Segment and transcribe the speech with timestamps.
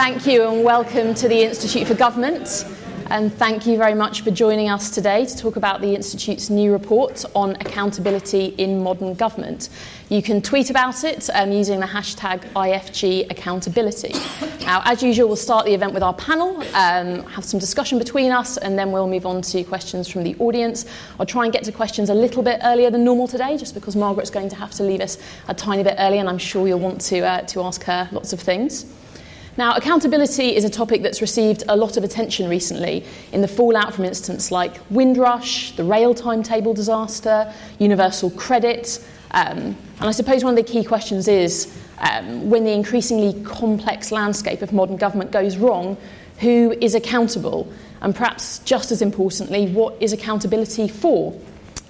[0.00, 2.64] thank you and welcome to the Institute for Government.
[3.08, 6.72] And thank you very much for joining us today to talk about the Institute's new
[6.72, 9.68] report on accountability in modern government.
[10.08, 14.14] You can tweet about it um, using the hashtag IFG accountability.
[14.60, 18.32] Now, as usual, we'll start the event with our panel, um, have some discussion between
[18.32, 20.86] us, and then we'll move on to questions from the audience.
[21.18, 23.96] I'll try and get to questions a little bit earlier than normal today, just because
[23.96, 26.80] Margaret's going to have to leave us a tiny bit early, and I'm sure you'll
[26.80, 28.86] want to, uh, to ask her lots of things.
[29.60, 33.92] Now, accountability is a topic that's received a lot of attention recently in the fallout
[33.92, 39.04] from incidents like Windrush, the rail timetable disaster, universal credit.
[39.32, 44.10] Um, and I suppose one of the key questions is um, when the increasingly complex
[44.10, 45.98] landscape of modern government goes wrong,
[46.38, 47.70] who is accountable?
[48.00, 51.38] And perhaps just as importantly, what is accountability for?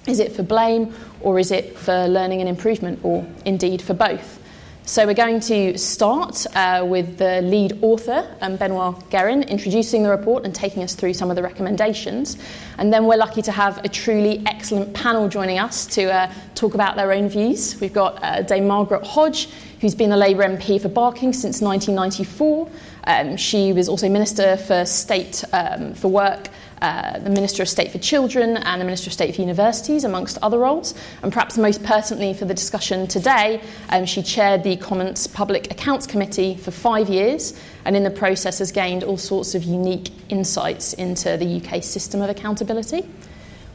[0.09, 4.40] Is it for blame or is it for learning and improvement or indeed for both?
[4.87, 10.11] So we're going to start uh, with the lead author, um, Benoit Guerin, introducing the
[10.11, 12.37] report and taking us through some of the recommendations.
[12.77, 16.75] And then we're lucky to have a truly excellent panel joining us to uh, talk
[16.75, 17.81] about their own views.
[17.81, 19.49] We've got uh, Dame Margaret Hodge,
[19.81, 22.69] who's been a Labour MP for Barking since 1994.
[23.05, 26.49] Um, she was also Minister for State um, for Work
[26.83, 30.39] uh, the Minister of State for Children and the Minister of State for Universities, amongst
[30.43, 30.95] other roles.
[31.23, 36.07] And perhaps most pertinently for the discussion today, um, she chaired the Commons Public Accounts
[36.07, 40.93] Committee for five years and in the process has gained all sorts of unique insights
[40.95, 43.09] into the UK system of accountability.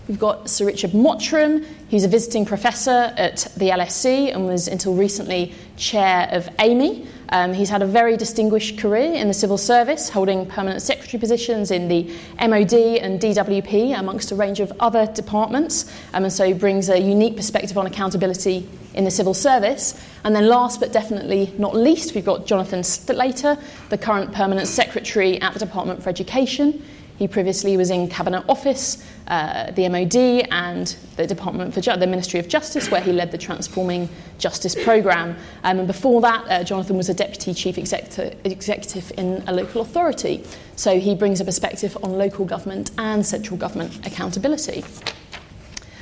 [0.08, 4.94] We've got Sir Richard Mottram, who's a visiting professor at the LSE and was until
[4.94, 10.10] recently chair of Amey, um, he's had a very distinguished career in the civil service,
[10.10, 12.04] holding permanent secretary positions in the
[12.40, 17.36] MOD and DWP, amongst a range of other departments, um, and so brings a unique
[17.36, 20.00] perspective on accountability in the civil service.
[20.24, 23.58] And then, last but definitely not least, we've got Jonathan Slater,
[23.90, 26.84] the current permanent secretary at the Department for Education.
[27.18, 32.08] He previously was in Cabinet Office, uh, the MOD, and the Department for Ju- the
[32.08, 35.38] Ministry of Justice, where he led the Transforming Justice programme.
[35.64, 39.82] Um, and before that, uh, Jonathan was a Deputy Chief Executive, executive in a local
[39.82, 40.44] authority.
[40.76, 44.84] So he brings a perspective on local government and central government accountability.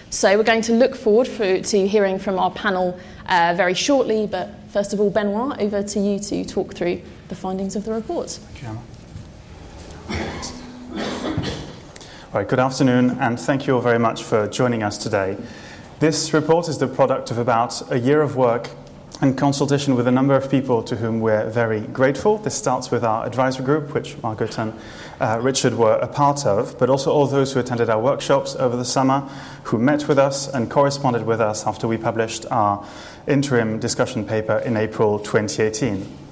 [0.09, 4.27] So we're going to look forward for, to hearing from our panel uh, very shortly.
[4.27, 7.93] But first of all, Benoit, over to you to talk through the findings of the
[7.93, 8.29] report.
[10.07, 10.62] Thank you,
[12.33, 15.37] Right, good afternoon, and thank you all very much for joining us today.
[15.99, 18.69] This report is the product of about a year of work
[19.21, 22.37] and consultation with a number of people to whom we're very grateful.
[22.39, 24.73] This starts with our advisory group, which Margaret and
[25.21, 28.75] uh, Richard were a part of, but also all those who attended our workshops over
[28.75, 29.21] the summer,
[29.63, 32.85] who met with us and corresponded with us after we published our
[33.27, 36.22] interim discussion paper in April 2018.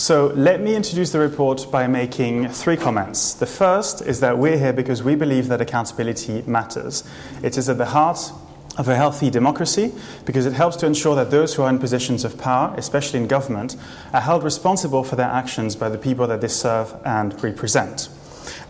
[0.00, 3.34] So let me introduce the report by making three comments.
[3.34, 7.04] The first is that we're here because we believe that accountability matters.
[7.42, 8.32] It is at the heart
[8.78, 9.92] of a healthy democracy
[10.24, 13.26] because it helps to ensure that those who are in positions of power, especially in
[13.26, 13.76] government,
[14.14, 18.08] are held responsible for their actions by the people that they serve and represent.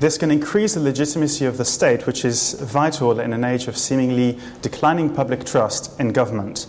[0.01, 3.79] This can increase the legitimacy of the state, which is vital in an age of
[3.79, 6.67] seemingly declining public trust in government.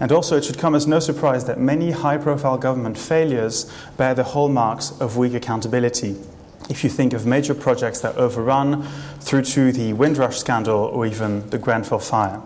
[0.00, 4.14] And also, it should come as no surprise that many high profile government failures bear
[4.14, 6.16] the hallmarks of weak accountability.
[6.70, 8.88] If you think of major projects that overrun
[9.20, 12.40] through to the Windrush scandal or even the Grenfell fire.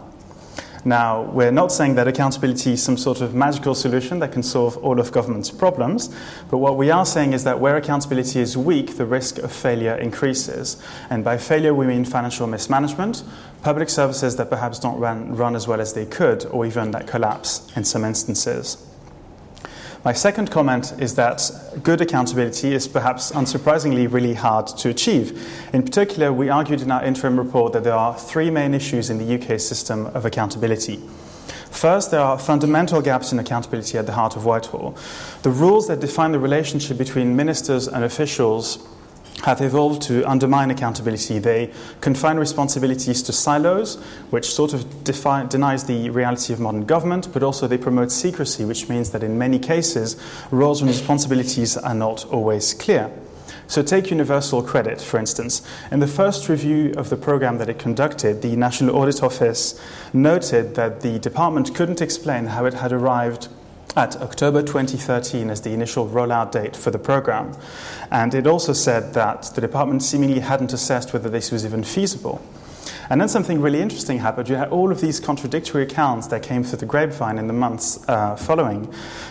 [0.87, 4.77] Now, we're not saying that accountability is some sort of magical solution that can solve
[4.79, 6.15] all of government's problems,
[6.51, 9.95] but what we are saying is that where accountability is weak, the risk of failure
[9.95, 10.77] increases.
[11.09, 13.23] And by failure, we mean financial mismanagement,
[13.63, 17.07] public services that perhaps don't run, run as well as they could, or even that
[17.07, 18.77] collapse in some instances.
[20.05, 21.51] My second comment is that
[21.83, 25.51] good accountability is perhaps unsurprisingly really hard to achieve.
[25.73, 29.17] In particular, we argued in our interim report that there are three main issues in
[29.17, 31.01] the UK system of accountability.
[31.71, 34.95] First, there are fundamental gaps in accountability at the heart of Whitehall.
[35.43, 38.87] The rules that define the relationship between ministers and officials
[39.43, 41.39] have evolved to undermine accountability.
[41.39, 41.71] They
[42.01, 43.97] confine responsibilities to silos,
[44.31, 48.65] which sort of defi- denies the reality of modern government, but also they promote secrecy,
[48.65, 50.17] which means that in many cases,
[50.51, 53.11] roles and responsibilities are not always clear.
[53.67, 55.63] So, take Universal Credit, for instance.
[55.91, 59.81] In the first review of the program that it conducted, the National Audit Office
[60.13, 63.49] noted that the department couldn't explain how it had arrived
[63.97, 67.57] at October 2013 as the initial rollout date for the program.
[68.11, 72.43] And it also said that the department seemingly hadn't assessed whether this was even feasible.
[73.11, 74.49] And then something really interesting happened.
[74.49, 78.03] You had all of these contradictory accounts that came through the grapevine in the months
[78.09, 78.85] uh, following,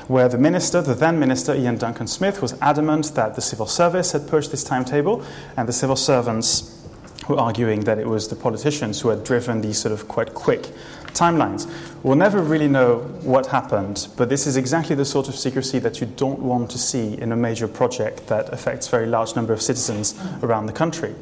[0.07, 4.11] where the minister, the then minister, Iain Duncan Smith, was adamant that the civil service
[4.11, 5.23] had pushed this timetable,
[5.57, 6.79] and the civil servants
[7.27, 10.67] were arguing that it was the politicians who had driven these sort of quite quick
[11.13, 11.71] timelines.
[12.03, 16.01] We'll never really know what happened, but this is exactly the sort of secrecy that
[16.01, 19.61] you don't want to see in a major project that affects very large number of
[19.61, 21.15] citizens around the country.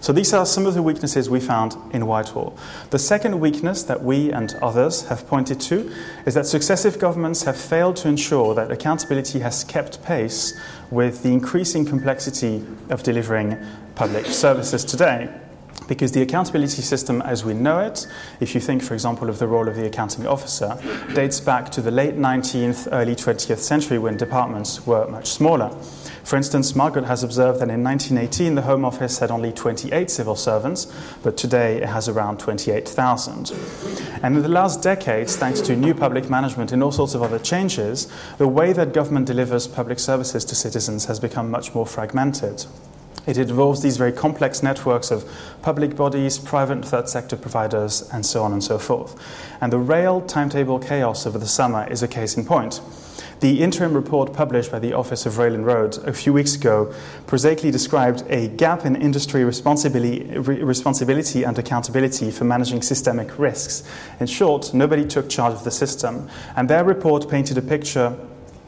[0.00, 2.56] So these are some of the weaknesses we found in Whitehall.
[2.90, 5.92] The second weakness that we and others have pointed to
[6.24, 10.58] is that successive governments have failed to ensure that accountability has kept pace
[10.90, 13.58] with the increasing complexity of delivering
[13.94, 15.28] public services today
[15.88, 18.06] because the accountability system as we know it,
[18.40, 20.78] if you think, for example, of the role of the accounting officer,
[21.14, 25.70] dates back to the late 19th, early 20th century when departments were much smaller.
[26.24, 30.36] For instance, Margaret has observed that in 1918 the Home Office had only 28 civil
[30.36, 30.86] servants,
[31.22, 33.52] but today it has around 28,000.
[34.22, 37.38] And in the last decades, thanks to new public management and all sorts of other
[37.38, 38.08] changes,
[38.38, 42.66] the way that government delivers public services to citizens has become much more fragmented.
[43.26, 45.28] It involves these very complex networks of
[45.62, 49.14] public bodies, private and third sector providers, and so on and so forth.
[49.60, 52.80] And the rail timetable chaos over the summer is a case in point.
[53.42, 56.94] The interim report published by the Office of Rail and Road a few weeks ago
[57.26, 63.82] prosaically described a gap in industry responsibility, responsibility and accountability for managing systemic risks.
[64.20, 66.28] In short, nobody took charge of the system.
[66.54, 68.16] And their report painted a picture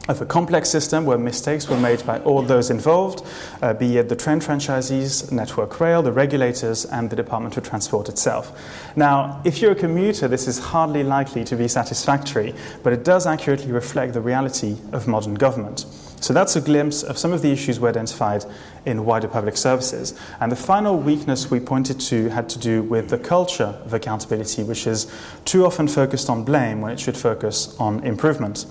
[0.07, 3.25] of a complex system where mistakes were made by all those involved,
[3.61, 8.09] uh, be it the train franchisees, Network Rail, the regulators, and the Department of Transport
[8.09, 8.51] itself.
[8.95, 12.53] Now, if you're a commuter, this is hardly likely to be satisfactory,
[12.83, 15.85] but it does accurately reflect the reality of modern government.
[16.21, 18.45] So that's a glimpse of some of the issues we identified
[18.85, 20.19] in wider public services.
[20.39, 24.63] And the final weakness we pointed to had to do with the culture of accountability,
[24.63, 25.11] which is
[25.43, 28.65] too often focused on blame when it should focus on improvement.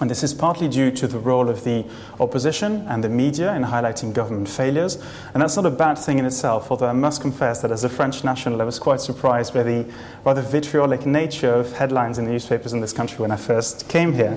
[0.00, 1.84] And this is partly due to the role of the
[2.18, 5.00] opposition and the media in highlighting government failures.
[5.32, 7.88] And that's not a bad thing in itself, although I must confess that as a
[7.88, 9.86] French national, I was quite surprised by the
[10.24, 14.12] rather vitriolic nature of headlines in the newspapers in this country when I first came
[14.12, 14.36] here.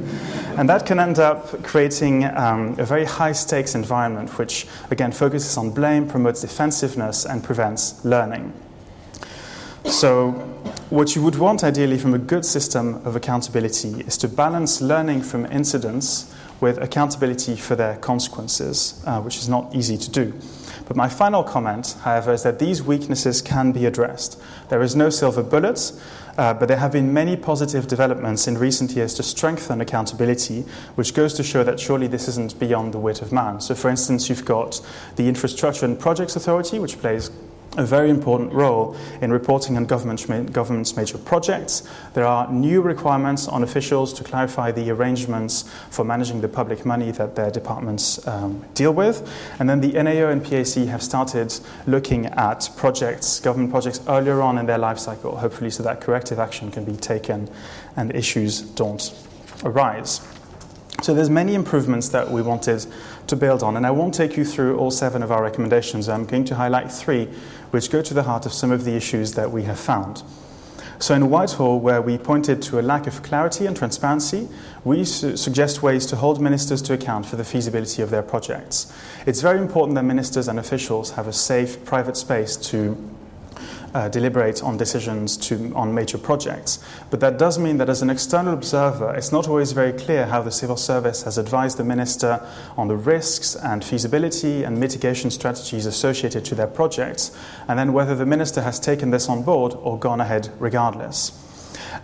[0.58, 5.58] And that can end up creating um, a very high stakes environment, which again focuses
[5.58, 8.54] on blame, promotes defensiveness, and prevents learning.
[9.88, 10.32] So,
[10.90, 15.22] what you would want ideally from a good system of accountability is to balance learning
[15.22, 20.34] from incidents with accountability for their consequences, uh, which is not easy to do.
[20.88, 24.40] But my final comment, however, is that these weaknesses can be addressed.
[24.70, 25.92] There is no silver bullet,
[26.38, 30.62] uh, but there have been many positive developments in recent years to strengthen accountability,
[30.96, 33.62] which goes to show that surely this isn't beyond the wit of man.
[33.62, 34.82] So, for instance, you've got
[35.16, 37.30] the Infrastructure and Projects Authority, which plays
[37.78, 41.88] a very important role in reporting on government's major projects.
[42.14, 47.12] There are new requirements on officials to clarify the arrangements for managing the public money
[47.12, 49.30] that their departments um, deal with.
[49.60, 51.54] And then the NAO and PAC have started
[51.86, 56.40] looking at projects, government projects, earlier on in their life cycle, hopefully, so that corrective
[56.40, 57.50] action can be taken
[57.96, 59.14] and issues don't
[59.64, 60.22] arise.
[61.02, 62.86] So there's many improvements that we wanted
[63.28, 66.08] to build on, and I won't take you through all seven of our recommendations.
[66.08, 67.30] I'm going to highlight three
[67.76, 70.24] which go to the heart of some of the issues that we have found.
[70.98, 74.48] So, in Whitehall, where we pointed to a lack of clarity and transparency,
[74.86, 78.94] we su- suggest ways to hold ministers to account for the feasibility of their projects.
[79.26, 82.96] It's very important that ministers and officials have a safe, private space to
[83.96, 86.80] uh, deliberate on decisions to, on major projects.
[87.10, 90.42] But that does mean that as an external observer, it's not always very clear how
[90.42, 95.86] the civil service has advised the minister on the risks and feasibility and mitigation strategies
[95.86, 97.32] associated to their projects,
[97.70, 101.32] and then whether the minister has taken this on board or gone ahead regardless.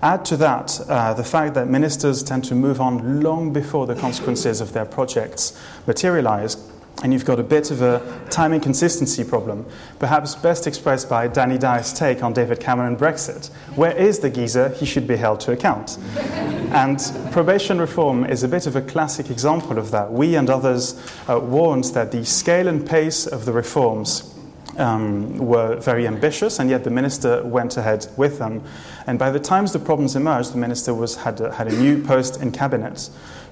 [0.02, 3.96] Add to that uh, the fact that ministers tend to move on long before the
[3.96, 6.56] consequences of their projects materialize
[7.04, 9.66] and you've got a bit of a time inconsistency problem,
[9.98, 13.50] perhaps best expressed by Danny Dyer's take on David Cameron and Brexit.
[13.76, 14.70] Where is the geezer?
[14.70, 15.98] He should be held to account.
[16.72, 17.00] and
[17.32, 20.12] probation reform is a bit of a classic example of that.
[20.12, 24.32] We and others uh, warned that the scale and pace of the reforms
[24.78, 28.64] um, were very ambitious, and yet the minister went ahead with them.
[29.08, 32.02] And by the time the problems emerged, the minister was, had, a, had a new
[32.04, 33.10] post in cabinet.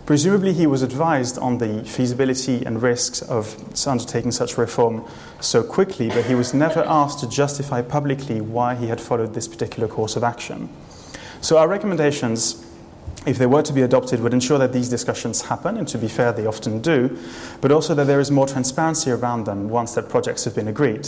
[0.09, 5.05] Presumably, he was advised on the feasibility and risks of undertaking such reform
[5.39, 9.47] so quickly, but he was never asked to justify publicly why he had followed this
[9.47, 10.67] particular course of action.
[11.41, 12.65] So, our recommendations
[13.25, 16.07] if they were to be adopted, would ensure that these discussions happen, and to be
[16.07, 17.17] fair, they often do,
[17.59, 21.07] but also that there is more transparency around them once that projects have been agreed.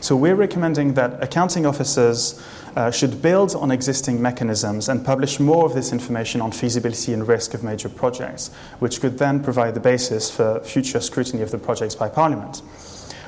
[0.00, 2.40] So we're recommending that accounting officers
[2.76, 7.26] uh, should build on existing mechanisms and publish more of this information on feasibility and
[7.26, 11.58] risk of major projects, which could then provide the basis for future scrutiny of the
[11.58, 12.62] projects by Parliament.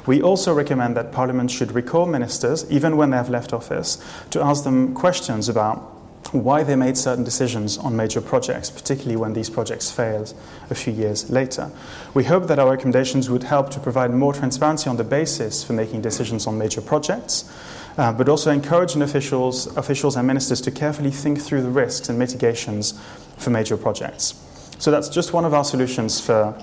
[0.07, 3.99] We also recommend that Parliament should recall ministers, even when they have left office,
[4.31, 6.00] to ask them questions about
[6.33, 10.33] why they made certain decisions on major projects, particularly when these projects failed
[10.71, 11.71] a few years later.
[12.15, 15.73] We hope that our recommendations would help to provide more transparency on the basis for
[15.73, 17.51] making decisions on major projects,
[17.99, 22.19] uh, but also encourage officials, officials and ministers to carefully think through the risks and
[22.19, 22.99] mitigations
[23.37, 24.35] for major projects.
[24.79, 26.55] So that's just one of our solutions for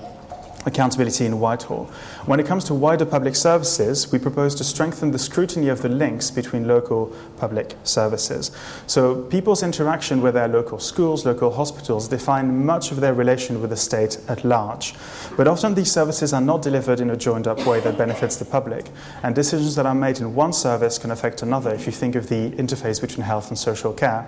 [0.66, 1.86] accountability in Whitehall.
[2.26, 5.90] When it comes to wider public services, we propose to strengthen the scrutiny of the
[5.90, 8.52] links between local public services.
[8.86, 13.70] So, people's interaction with their local schools, local hospitals, define much of their relation with
[13.70, 14.94] the state at large.
[15.38, 18.46] But often these services are not delivered in a joined up way that benefits the
[18.46, 18.90] public,
[19.24, 22.28] and decisions that are made in one service can affect another if you think of
[22.30, 24.28] the interface between health and social care.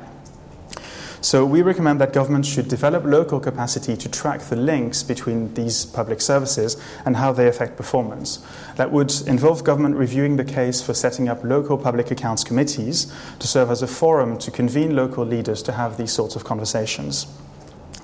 [1.21, 5.85] So we recommend that governments should develop local capacity to track the links between these
[5.85, 8.39] public services and how they affect performance.
[8.77, 13.47] That would involve government reviewing the case for setting up local public accounts committees to
[13.47, 17.27] serve as a forum to convene local leaders to have these sorts of conversations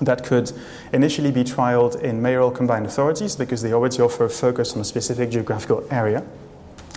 [0.00, 0.52] that could
[0.92, 4.84] initially be trialed in mayoral combined authorities because they already offer a focus on a
[4.84, 6.22] specific geographical area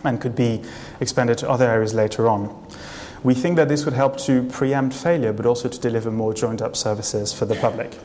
[0.04, 0.62] and could be
[1.00, 2.68] expanded to other areas later on.
[3.24, 6.62] We think that this would help to preempt failure, but also to deliver more joined
[6.62, 7.98] up services for the public.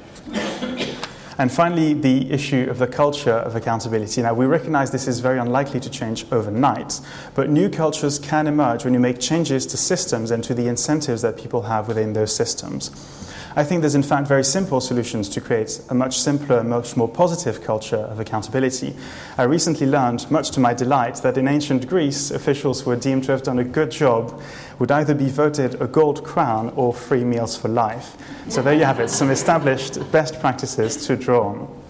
[1.38, 4.22] And finally, the issue of the culture of accountability.
[4.22, 7.00] Now, we recognize this is very unlikely to change overnight,
[7.34, 11.22] but new cultures can emerge when you make changes to systems and to the incentives
[11.22, 12.90] that people have within those systems.
[13.56, 17.08] I think there's in fact very simple solutions to create a much simpler, much more
[17.08, 18.96] positive culture of accountability.
[19.38, 23.24] I recently learned, much to my delight, that in ancient Greece, officials who were deemed
[23.24, 24.40] to have done a good job
[24.80, 28.16] would either be voted a gold crown or free meals for life.
[28.48, 31.83] So there you have it, some established best practices to draw on.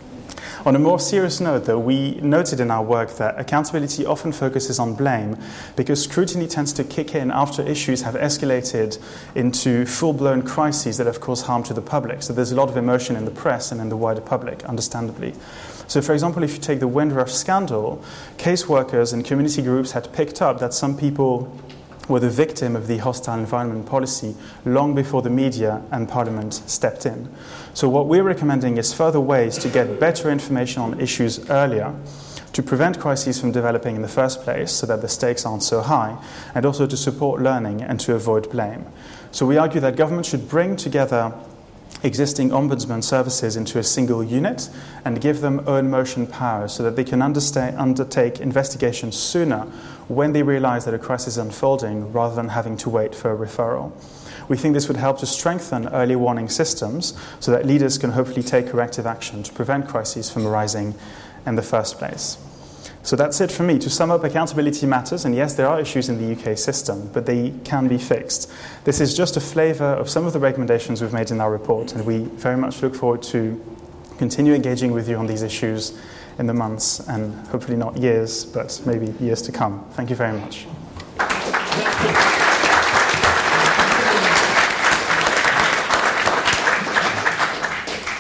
[0.67, 4.79] On a more serious note, though, we noted in our work that accountability often focuses
[4.79, 5.37] on blame
[5.77, 8.99] because scrutiny tends to kick in after issues have escalated
[9.35, 12.23] into full blown crises that have caused harm to the public.
[12.23, 15.35] So there's a lot of emotion in the press and in the wider public, understandably.
[15.87, 18.03] So, for example, if you take the Windrush scandal,
[18.39, 21.55] caseworkers and community groups had picked up that some people
[22.09, 24.35] were the victim of the hostile environment policy
[24.65, 27.29] long before the media and parliament stepped in.
[27.73, 31.95] So, what we're recommending is further ways to get better information on issues earlier
[32.53, 35.81] to prevent crises from developing in the first place so that the stakes aren't so
[35.81, 36.17] high,
[36.55, 38.87] and also to support learning and to avoid blame.
[39.33, 41.33] So, we argue that government should bring together
[42.05, 44.69] existing ombudsman services into a single unit
[45.05, 49.61] and give them own motion powers so that they can undertake investigations sooner
[50.09, 53.37] when they realize that a crisis is unfolding rather than having to wait for a
[53.37, 53.91] referral.
[54.49, 58.43] We think this would help to strengthen early warning systems so that leaders can hopefully
[58.43, 60.95] take corrective action to prevent crises from arising
[61.47, 62.37] in the first place.
[63.03, 63.79] So that's it for me.
[63.79, 67.27] To sum up, accountability matters, and yes, there are issues in the UK system, but
[67.27, 68.51] they can be fixed.
[68.85, 71.93] This is just a flavour of some of the recommendations we've made in our report,
[71.93, 73.63] and we very much look forward to
[74.19, 75.99] continue engaging with you on these issues
[76.39, 79.85] in the months and hopefully not years, but maybe years to come.
[79.93, 80.67] Thank you very much.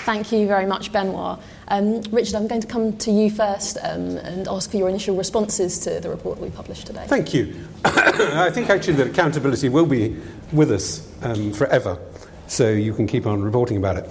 [0.05, 1.39] Thank you very much, Benoit.
[1.69, 5.17] Um, Richard, I'm going to come to you first um, and ask for your initial
[5.17, 7.05] responses to the report that we published today.
[7.07, 7.67] Thank you.
[7.85, 10.17] I think actually that accountability will be
[10.53, 11.99] with us um, forever,
[12.47, 14.09] so you can keep on reporting about it.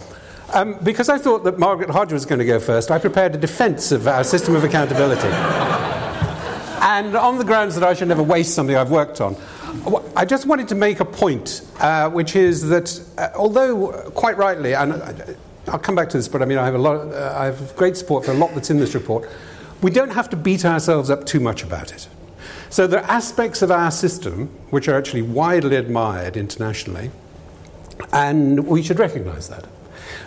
[0.53, 3.37] Um, because I thought that Margaret Hodge was going to go first, I prepared a
[3.37, 5.27] defence of our system of accountability.
[6.81, 9.35] and on the grounds that I should never waste something I've worked on,
[10.15, 14.73] I just wanted to make a point, uh, which is that uh, although quite rightly,
[14.73, 15.13] and uh,
[15.67, 17.75] I'll come back to this, but I mean, I have, a lot, uh, I have
[17.75, 19.29] great support for a lot that's in this report.
[19.81, 22.07] We don't have to beat ourselves up too much about it.
[22.69, 27.11] So there are aspects of our system which are actually widely admired internationally,
[28.11, 29.65] and we should recognize that.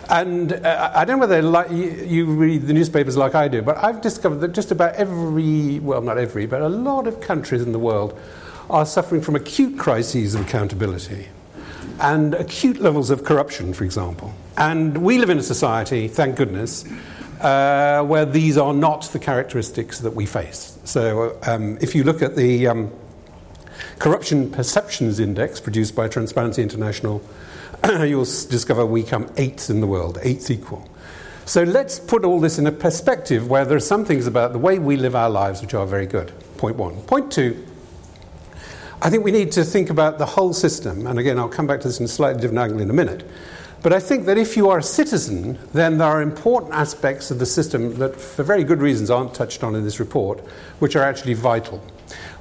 [0.08, 3.76] And uh, I don't know whether like, you, read the newspapers like I do, but
[3.78, 7.72] I've discovered that just about every, well, not every, but a lot of countries in
[7.72, 8.18] the world
[8.70, 11.28] are suffering from acute crises of accountability
[12.00, 14.32] and acute levels of corruption, for example.
[14.56, 16.84] And we live in a society, thank goodness,
[17.40, 20.78] uh, where these are not the characteristics that we face.
[20.84, 22.90] So um, if you look at the um,
[23.98, 27.22] Corruption Perceptions Index produced by Transparency International
[28.04, 30.88] you'll discover we come eighth in the world, eighth equal.
[31.44, 34.58] So let's put all this in a perspective where there are some things about the
[34.58, 36.32] way we live our lives which are very good.
[36.56, 37.00] Point one.
[37.02, 37.64] Point two,
[39.02, 41.06] I think we need to think about the whole system.
[41.06, 43.28] And again, I'll come back to this in a slightly different angle in a minute.
[43.82, 47.38] But I think that if you are a citizen, then there are important aspects of
[47.38, 50.40] the system that, for very good reasons, aren't touched on in this report,
[50.78, 51.78] which are actually vital.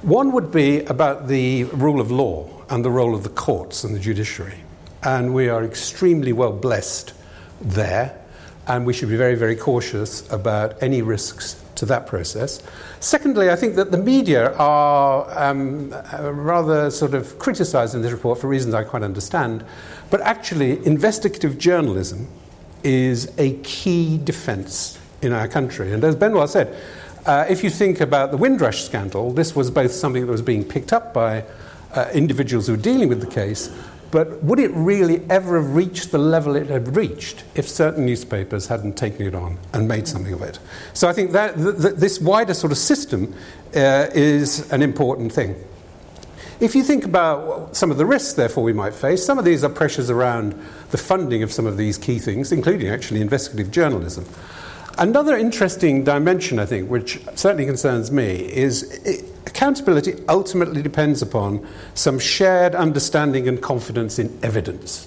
[0.02, 3.94] One would be about the rule of law and the role of the courts and
[3.94, 4.62] the judiciary.
[5.02, 7.12] And we are extremely well blessed
[7.60, 8.18] there,
[8.66, 12.62] and we should be very, very cautious about any risks to that process.
[13.00, 18.12] Secondly, I think that the media are um, uh, rather sort of criticised in this
[18.12, 19.64] report for reasons I quite understand,
[20.10, 22.28] but actually, investigative journalism
[22.82, 25.92] is a key defence in our country.
[25.92, 26.76] And as Benoit said,
[27.26, 30.64] uh, if you think about the Windrush scandal, this was both something that was being
[30.64, 31.44] picked up by
[31.92, 33.70] uh, individuals who were dealing with the case,
[34.16, 38.66] but would it really ever have reached the level it had reached if certain newspapers
[38.66, 40.58] hadn't taken it on and made something of it?
[40.94, 43.34] So I think that th- th- this wider sort of system
[43.74, 45.54] uh, is an important thing.
[46.60, 49.62] If you think about some of the risks, therefore, we might face, some of these
[49.62, 50.54] are pressures around
[50.92, 54.24] the funding of some of these key things, including actually investigative journalism.
[54.96, 62.18] Another interesting dimension, I think, which certainly concerns me, is accountability ultimately depends upon some
[62.18, 65.06] shared understanding and confidence in evidence.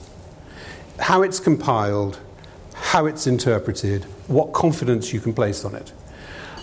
[1.00, 2.19] How it's compiled,
[2.74, 5.91] how it's interpreted, what confidence you can place on it.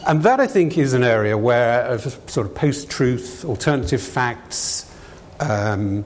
[0.07, 4.93] And that, I think, is an area where sort of post truth, alternative facts,
[5.41, 6.05] um,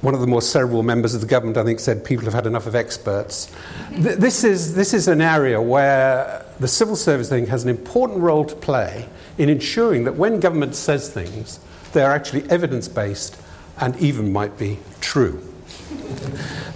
[0.00, 2.46] one of the more cerebral members of the government, I think, said people have had
[2.46, 3.52] enough of experts.
[3.90, 7.70] Th- this, is, this is an area where the civil service I think, has an
[7.70, 11.60] important role to play in ensuring that when government says things,
[11.92, 13.36] they are actually evidence based
[13.78, 15.42] and even might be true.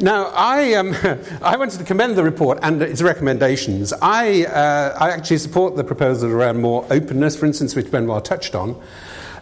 [0.00, 0.94] Now, I, um,
[1.42, 3.92] I wanted to commend the report and its recommendations.
[4.00, 8.54] I, uh, I actually support the proposal around more openness, for instance, which Benoit touched
[8.54, 8.80] on.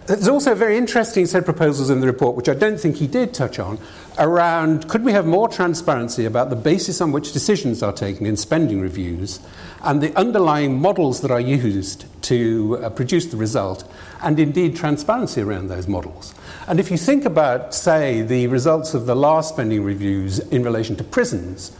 [0.06, 2.96] There's also a very interesting set of proposals in the report, which I don't think
[2.96, 3.78] he did touch on,
[4.18, 8.36] around could we have more transparency about the basis on which decisions are taken in
[8.36, 9.38] spending reviews
[9.82, 13.84] and the underlying models that are used to uh, produce the result,
[14.22, 16.34] and indeed transparency around those models.
[16.66, 20.96] And if you think about, say, the results of the last spending reviews in relation
[20.96, 21.76] to prisons,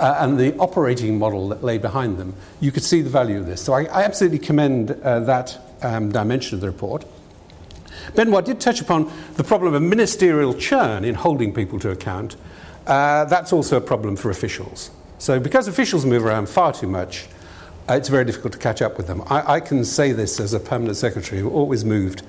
[0.00, 3.46] uh, and the operating model that lay behind them, you could see the value of
[3.46, 3.60] this.
[3.60, 7.04] So I, I absolutely commend uh, that um, dimension of the report.
[8.14, 12.36] Benoit did touch upon the problem of ministerial churn in holding people to account.
[12.86, 14.90] Uh, that's also a problem for officials.
[15.18, 17.28] So, because officials move around far too much,
[17.96, 19.22] it's very difficult to catch up with them.
[19.26, 22.22] I, I, can say this as a permanent secretary who always moved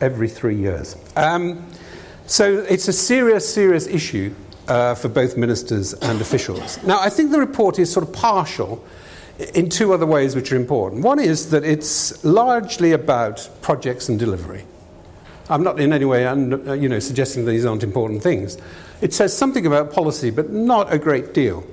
[0.00, 0.96] every three years.
[1.16, 1.66] Um,
[2.26, 4.34] so, it's a serious, serious issue
[4.68, 6.82] uh, for both ministers and officials.
[6.82, 8.84] Now, I think the report is sort of partial
[9.54, 11.02] in two other ways which are important.
[11.02, 14.64] One is that it's largely about projects and delivery.
[15.48, 18.58] I'm not in any way uh, you know, suggesting these aren't important things.
[19.00, 21.64] It says something about policy, but not a great deal.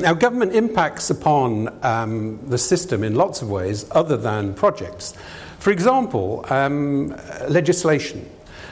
[0.00, 5.12] Now, government impacts upon um, the system in lots of ways other than projects.
[5.58, 7.16] For example, um,
[7.48, 8.28] legislation.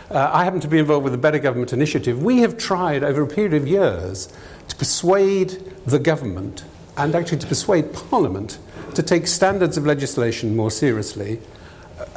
[0.08, 2.22] Uh, I happen to be involved with the Better Government Initiative.
[2.22, 4.32] We have tried over a period of years
[4.68, 5.50] to persuade
[5.84, 6.64] the government
[6.96, 8.58] and actually to persuade Parliament
[8.94, 11.40] to take standards of legislation more seriously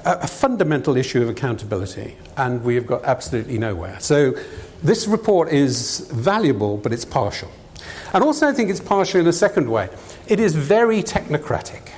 [0.06, 4.00] a, a fundamental issue of accountability, and we have got absolutely nowhere.
[4.00, 4.34] So
[4.84, 7.50] this report is valuable, but it's partial.
[8.14, 9.90] And also, I think it's partial in a second way.
[10.28, 11.92] It is very technocratic.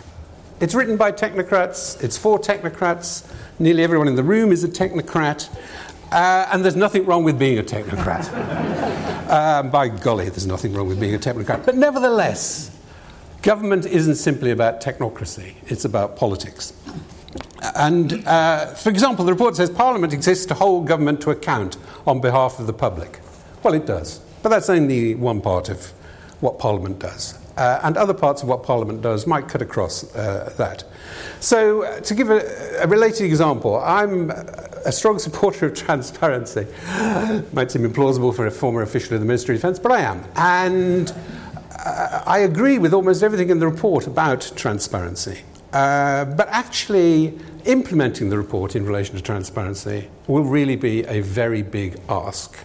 [0.61, 5.49] It's written by technocrats, it's for technocrats, nearly everyone in the room is a technocrat,
[6.11, 8.31] uh, and there's nothing wrong with being a technocrat.
[9.27, 11.65] uh, by golly, there's nothing wrong with being a technocrat.
[11.65, 12.77] But nevertheless,
[13.41, 16.73] government isn't simply about technocracy, it's about politics.
[17.75, 22.19] And, uh, for example, the report says Parliament exists to hold government to account on
[22.19, 23.19] behalf of the public.
[23.63, 25.91] Well, it does, but that's only one part of
[26.39, 27.37] what Parliament does.
[27.57, 30.83] Uh, and other parts of what Parliament does might cut across uh, that.
[31.41, 32.39] So, uh, to give a,
[32.81, 36.65] a, related example, I'm a strong supporter of transparency.
[37.51, 40.23] might seem implausible for a former official of the Ministry of Defence, but I am.
[40.35, 41.13] And
[41.85, 45.41] uh, I agree with almost everything in the report about transparency.
[45.73, 51.61] Uh, but actually, implementing the report in relation to transparency will really be a very
[51.61, 52.57] big ask.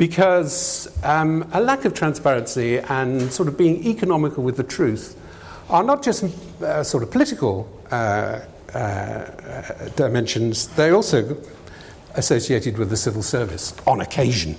[0.00, 5.14] Because um, a lack of transparency and sort of being economical with the truth
[5.68, 6.24] are not just
[6.62, 8.40] uh, sort of political uh,
[8.72, 9.24] uh
[9.96, 11.36] dimensions, they're also
[12.14, 14.56] associated with the civil service on occasion.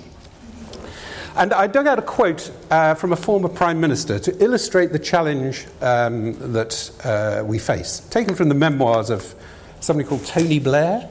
[1.34, 5.00] And I dug out a quote uh, from a former Prime Minister to illustrate the
[5.00, 9.34] challenge um, that uh, we face, taken from the memoirs of
[9.80, 11.10] somebody called Tony Blair,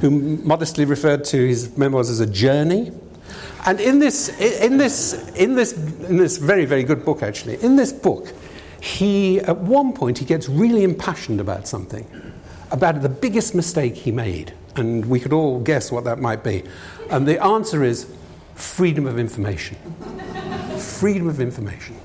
[0.00, 2.92] who modestly referred to his memoirs as a journey.
[3.66, 7.76] And in this, in this, in this, in this very, very good book, actually, in
[7.76, 8.32] this book,
[8.80, 12.06] he, at one point, he gets really impassioned about something,
[12.70, 14.52] about the biggest mistake he made.
[14.76, 16.62] And we could all guess what that might be.
[17.10, 18.06] And the answer is
[18.54, 19.76] freedom of information.
[20.78, 21.96] freedom of information.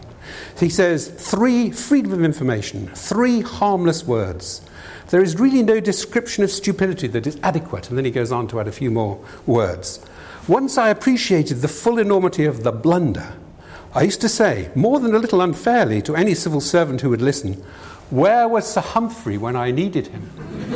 [0.60, 4.62] He says three freedom of information, three harmless words.
[5.10, 7.90] There is really no description of stupidity that is adequate.
[7.90, 10.04] And then he goes on to add a few more words.
[10.48, 13.34] Once I appreciated the full enormity of the blunder,
[13.96, 17.22] I used to say, more than a little unfairly, to any civil servant who would
[17.22, 17.54] listen,
[18.10, 20.30] Where was Sir Humphrey when I needed him?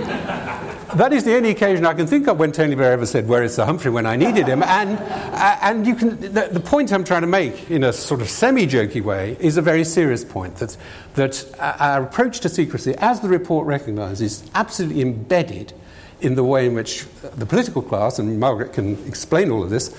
[0.96, 3.44] that is the only occasion I can think of when Tony Blair ever said, Where
[3.44, 4.64] is Sir Humphrey when I needed him?
[4.64, 8.22] And, uh, and you can, the, the, point I'm trying to make in a sort
[8.22, 10.78] of semi jokey way is a very serious point that,
[11.16, 15.74] that our approach to secrecy, as the report recognises, is absolutely embedded
[16.22, 19.96] in the way in which the political class, and Margaret can explain all of this,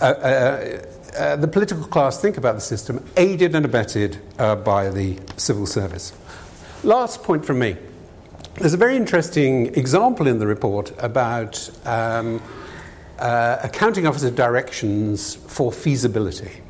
[0.00, 0.82] uh, uh,
[1.16, 5.66] uh, the political class think about the system, aided and abetted uh, by the civil
[5.66, 6.12] service.
[6.82, 7.76] Last point from me.
[8.54, 12.42] There's a very interesting example in the report about um,
[13.18, 16.60] uh, accounting officer directions for feasibility.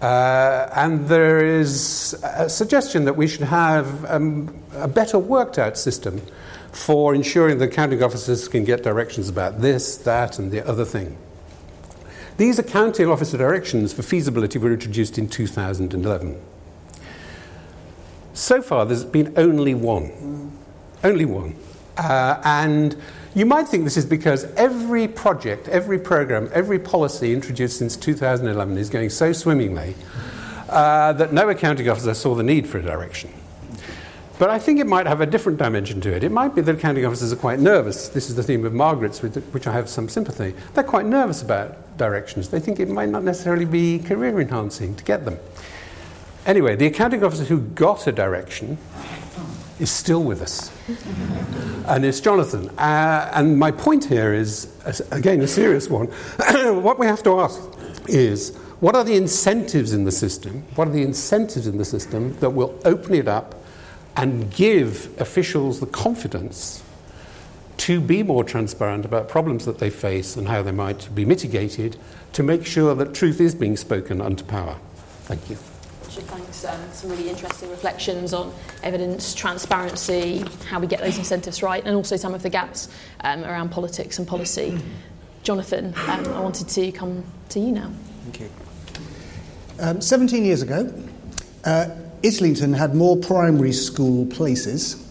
[0.00, 5.76] Uh, and there is a suggestion that we should have um, a better worked out
[5.76, 6.22] system
[6.72, 11.16] for ensuring that accounting officers can get directions about this, that, and the other thing.
[12.36, 16.40] These accounting officer directions for feasibility were introduced in 2011.
[18.32, 20.52] So far, there's been only one.
[21.02, 21.56] Only one.
[21.96, 22.96] Uh, and
[23.34, 28.78] you might think this is because every project, every program, every policy introduced since 2011
[28.78, 29.96] is going so swimmingly
[30.68, 33.32] uh, that no accounting officer saw the need for a direction.
[34.38, 36.22] But I think it might have a different dimension to it.
[36.22, 38.08] It might be that accounting officers are quite nervous.
[38.08, 40.54] This is the theme of Margaret's, with which I have some sympathy.
[40.74, 42.48] They're quite nervous about directions.
[42.48, 45.38] They think it might not necessarily be career enhancing to get them.
[46.46, 48.78] Anyway, the accounting officer who got a direction
[49.80, 50.70] is still with us.
[51.88, 52.70] and it's Jonathan.
[52.78, 54.72] Uh, and my point here is,
[55.10, 56.06] again, a serious one.
[56.82, 57.60] what we have to ask
[58.06, 60.62] is what are the incentives in the system?
[60.76, 63.57] What are the incentives in the system that will open it up
[64.18, 66.82] and give officials the confidence
[67.76, 71.96] to be more transparent about problems that they face and how they might be mitigated
[72.32, 74.76] to make sure that truth is being spoken unto power.
[75.22, 75.56] Thank you.
[75.56, 76.64] Thanks.
[76.64, 78.52] Um, some really interesting reflections on
[78.82, 82.88] evidence, transparency, how we get those incentives right, and also some of the gaps
[83.20, 84.80] um, around politics and policy.
[85.44, 87.92] Jonathan, um, I wanted to come to you now.
[88.24, 88.50] Thank you.
[89.78, 90.92] Um, 17 years ago,
[91.64, 91.88] uh,
[92.24, 95.04] Islington had more primary school places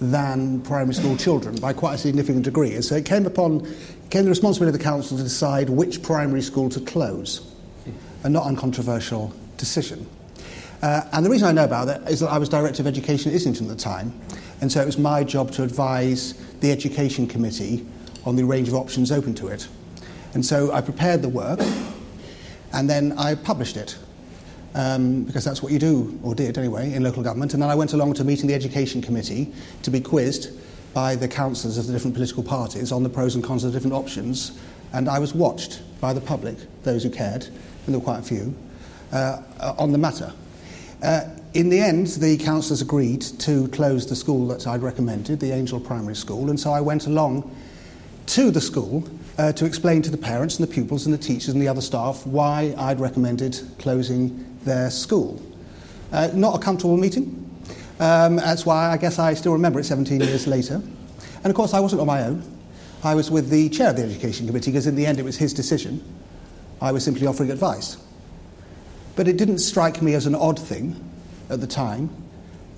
[0.00, 2.74] than primary school children by quite a significant degree.
[2.74, 3.66] And so it came upon
[4.10, 7.54] came the responsibility of the council to decide which primary school to close,
[8.24, 10.06] a not uncontroversial decision.
[10.80, 13.32] Uh, and the reason I know about that is that I was Director of Education
[13.32, 14.18] at Islington at the time,
[14.60, 17.84] and so it was my job to advise the Education Committee
[18.24, 19.68] on the range of options open to it.
[20.34, 21.60] And so I prepared the work,
[22.72, 23.98] and then I published it
[24.74, 27.54] um, because that's what you do, or did anyway, in local government.
[27.54, 29.52] And then I went along to meeting the Education Committee
[29.82, 30.50] to be quizzed
[30.94, 33.78] by the councillors of the different political parties on the pros and cons of the
[33.78, 34.58] different options.
[34.92, 38.22] And I was watched by the public, those who cared, and there were quite a
[38.22, 38.54] few,
[39.12, 39.42] uh,
[39.78, 40.32] on the matter.
[41.02, 41.22] Uh,
[41.54, 45.80] in the end, the councillors agreed to close the school that I'd recommended, the Angel
[45.80, 47.54] Primary School, and so I went along
[48.26, 51.48] to the school uh, to explain to the parents and the pupils and the teachers
[51.48, 55.42] and the other staff why I'd recommended closing their school.
[56.12, 57.34] Uh, not a comfortable meeting.
[58.00, 60.74] Um, that's why I guess I still remember it 17 years later.
[61.42, 62.42] And of course, I wasn't on my own.
[63.02, 65.36] I was with the chair of the Education Committee because, in the end, it was
[65.36, 66.02] his decision.
[66.80, 67.96] I was simply offering advice.
[69.16, 70.96] But it didn't strike me as an odd thing
[71.50, 72.10] at the time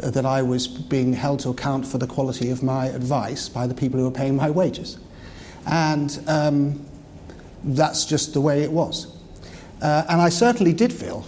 [0.03, 3.67] uh, that I was being held to account for the quality of my advice by
[3.67, 4.99] the people who were paying my wages.
[5.67, 6.87] And um,
[7.63, 9.07] that's just the way it was.
[9.83, 11.27] Uh, and I certainly did feel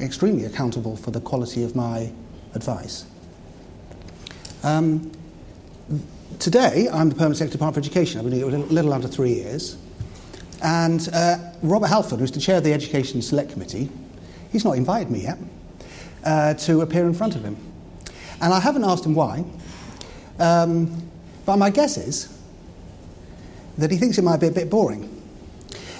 [0.00, 2.12] extremely accountable for the quality of my
[2.54, 3.06] advice.
[4.62, 5.10] Um,
[6.38, 8.18] today, I'm the Permanent Secretary Department for Education.
[8.18, 9.76] I've been here a little, little under three years.
[10.62, 13.90] And uh, Robert Halfon, who's the chair of the Education Select Committee,
[14.50, 15.38] he's not invited me yet
[16.24, 17.56] uh, to appear in front of him.
[18.40, 19.44] And I haven't asked him why,
[20.38, 21.10] um,
[21.44, 22.36] but my guess is
[23.78, 25.12] that he thinks it might be a bit boring.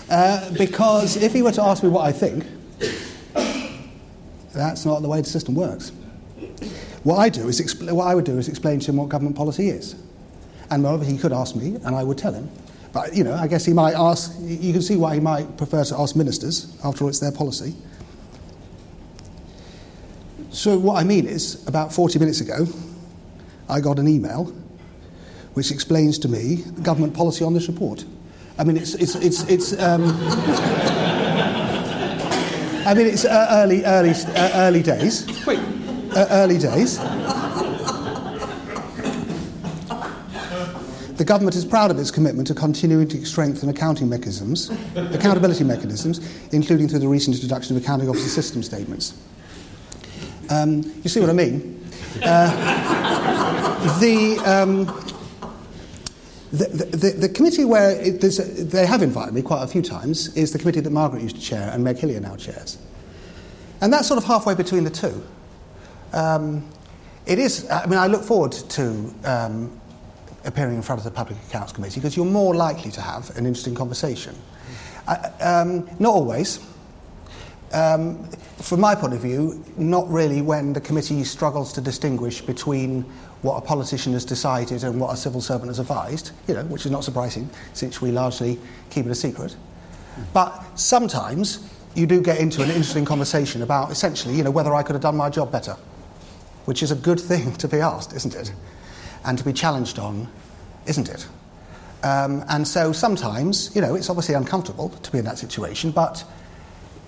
[0.09, 2.45] Uh, because if he were to ask me what I think,
[4.57, 5.93] that's not the way the system works.
[7.03, 9.37] What I do is expl- what I would do is explain to him what government
[9.37, 9.95] policy is,
[10.71, 12.51] and moreover, he could ask me, and I would tell him.
[12.93, 14.33] But you know, I guess he might ask.
[14.41, 16.77] You can see why he might prefer to ask ministers.
[16.85, 17.75] After all, it's their policy.
[20.51, 22.67] So what I mean is, about 40 minutes ago,
[23.69, 24.53] I got an email
[25.53, 28.05] which explains to me government policy on this report.
[28.59, 29.79] I mean, it's it's it's it's.
[29.81, 31.03] Um,
[32.87, 35.27] I mean, it's uh, early early uh, early days.
[35.45, 35.59] Wait,
[36.15, 36.99] Uh, early days.
[41.17, 46.21] The government is proud of its commitment to continuing to strengthen accounting mechanisms, accountability mechanisms,
[46.53, 49.15] including through the recent introduction of accounting officer system statements.
[50.49, 51.85] Um, you see what I mean?
[52.23, 54.87] Uh, the, um,
[56.59, 60.35] the, the, the committee where it, a, they have invited me quite a few times
[60.37, 62.79] is the committee that Margaret used to chair and Meg Hillier now chairs.
[63.81, 65.23] And that's sort of halfway between the two.
[66.13, 66.67] Um,
[67.27, 69.81] it is, I mean, I look forward to um,
[70.45, 73.47] appearing in front of the Public Accounts Committee because you're more likely to have an
[73.47, 74.35] interesting conversation.
[75.09, 76.61] I, um, not always.
[77.73, 78.31] Um,
[78.63, 83.05] from my point of view, not really when the committee struggles to distinguish between
[83.43, 86.87] what a politician has decided and what a civil servant has advised, you know, which
[86.87, 88.59] is not surprising since we largely
[88.91, 89.55] keep it a secret.
[90.33, 94.83] But sometimes you do get into an interesting conversation about essentially, you know, whether I
[94.83, 95.77] could have done my job better,
[96.65, 98.53] which is a good thing to be asked, isn't it?
[99.25, 100.29] And to be challenged on,
[100.87, 101.27] isn't it?
[102.03, 106.25] Um, and so sometimes, you know, it's obviously uncomfortable to be in that situation, but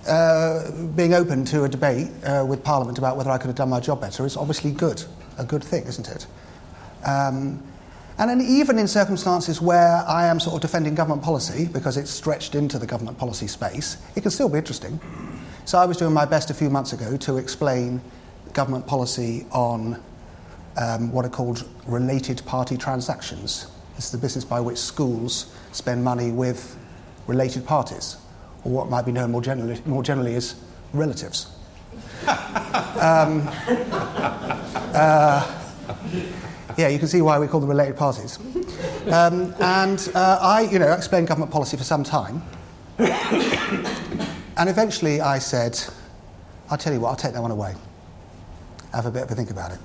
[0.07, 3.69] uh, being open to a debate uh, with Parliament about whether I could have done
[3.69, 5.03] my job better is obviously good,
[5.39, 6.27] a good thing, isn't it?
[7.05, 7.63] Um,
[8.19, 12.11] and then even in circumstances where I am sort of defending government policy because it's
[12.11, 14.99] stretched into the government policy space, it can still be interesting.
[15.63, 18.01] So I was doing my best a few months ago to explain
[18.51, 20.01] government policy on
[20.75, 23.67] um, what are called related party transactions.
[23.95, 26.77] This is the business by which schools spend money with
[27.27, 28.17] related parties,
[28.65, 30.55] or what might be known more generally, more generally as
[30.93, 31.47] relatives.
[32.27, 33.47] Um,
[34.93, 35.59] uh,
[36.77, 38.39] yeah, you can see why we call them related parties.
[39.07, 42.41] Um, and uh, I, you know, explained government policy for some time.
[42.99, 45.79] and eventually I said,
[46.69, 47.75] I'll tell you what, I'll take that one away.
[48.93, 49.79] Have a bit of a think about it.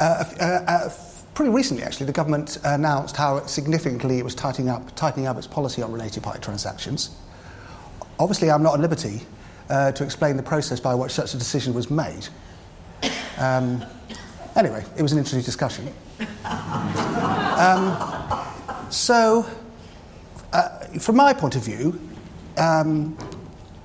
[0.00, 0.90] Uh, uh, uh,
[1.34, 5.46] pretty recently, actually, the government announced how significantly it was tightening up, tightening up its
[5.46, 7.16] policy on related party transactions.
[8.18, 9.22] Obviously, I'm not at liberty
[9.70, 12.28] uh, to explain the process by which such a decision was made.
[13.38, 13.84] Um,
[14.56, 15.92] anyway, it was an interesting discussion.
[16.44, 17.96] Um,
[18.90, 19.46] so,
[20.52, 22.00] uh, from my point of view,
[22.56, 23.16] um,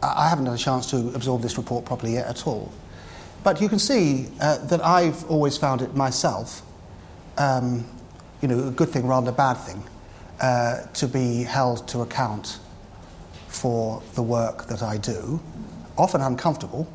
[0.01, 2.71] I haven't had a chance to absorb this report properly yet at all.
[3.43, 6.61] But you can see uh, that I've always found it myself,
[7.37, 7.85] um,
[8.41, 9.83] you know, a good thing rather than a bad thing,
[10.41, 12.59] uh, to be held to account
[13.47, 15.39] for the work that I do,
[15.97, 16.87] often uncomfortable,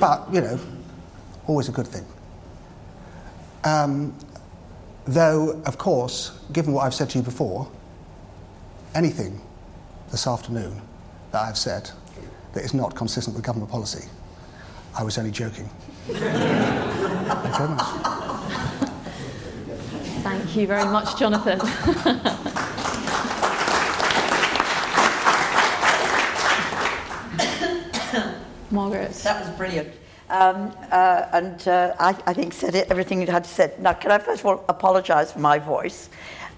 [0.00, 0.58] but, you know,
[1.46, 2.04] always a good thing.
[3.64, 4.14] Um,
[5.06, 7.70] though, of course, given what I've said to you before,
[8.94, 9.40] anything
[10.10, 10.80] this afternoon
[11.32, 11.90] that I've said
[12.52, 14.06] that is not consistent with government policy,
[14.96, 15.68] I was only joking.
[16.06, 16.26] Thank you
[17.56, 18.14] very much.
[20.22, 21.60] Thank you very much, Jonathan.
[28.74, 29.12] Margaret.
[29.22, 29.92] That was brilliant.
[30.30, 33.72] Um, uh, and uh, I, I think said it, everything you had to say.
[33.78, 36.08] Now, can I first of all apologise for my voice,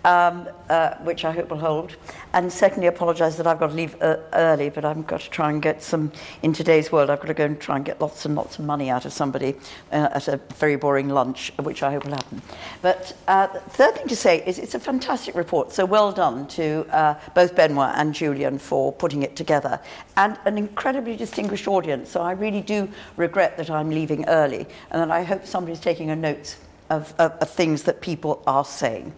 [0.06, 1.96] um, uh, which I hope will hold,
[2.32, 5.50] and secondly apologise that I've got to leave uh, early, but I've got to try
[5.50, 8.24] and get some, in today's world, I've got to go and try and get lots
[8.24, 9.56] and lots of money out of somebody
[9.90, 12.40] uh, at a very boring lunch, which I hope will happen.
[12.82, 16.46] But uh, the third thing to say is it's a fantastic report, so well done
[16.48, 19.80] to uh, both Benoit and Julian for putting it together,
[20.16, 25.12] and an incredibly distinguished audience, so I really do regret that I'm leaving early, and
[25.12, 26.56] I hope somebody's taking a note
[26.90, 29.12] of, of, of things that people are saying.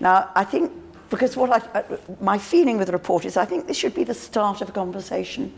[0.00, 0.72] Now, I think,
[1.10, 4.04] because what I, uh, my feeling with the report is I think this should be
[4.04, 5.52] the start of a conversation,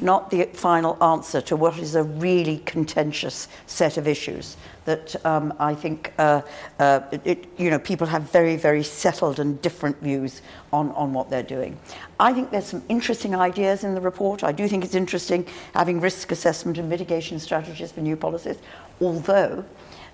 [0.00, 5.54] not the final answer to what is a really contentious set of issues that um,
[5.58, 6.42] I think uh,
[6.78, 10.42] uh, it, you know, people have very, very settled and different views
[10.72, 11.78] on, on what they're doing.
[12.18, 14.42] I think there's some interesting ideas in the report.
[14.42, 18.56] I do think it's interesting having risk assessment and mitigation strategies for new policies,
[19.00, 19.64] although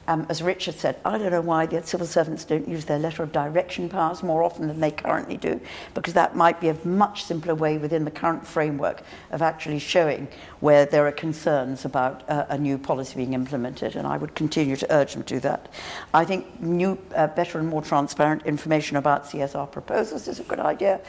[0.09, 3.23] Um, as Richard said, I don't know why the civil servants don't use their letter
[3.23, 5.61] of direction powers more often than they currently do,
[5.95, 10.29] because that might be a much simpler way within the current framework of actually showing
[10.61, 14.77] where there are concerns about uh, a new policy being implemented, and I would continue
[14.77, 15.69] to urge them to do that.
[16.15, 20.61] I think new, uh, better and more transparent information about CSR proposals is a good
[20.61, 21.01] idea,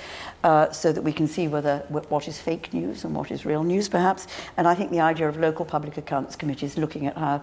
[0.43, 3.63] uh, so that we can see whether what is fake news and what is real
[3.63, 4.27] news, perhaps.
[4.57, 7.41] And I think the idea of local public accounts committees looking at how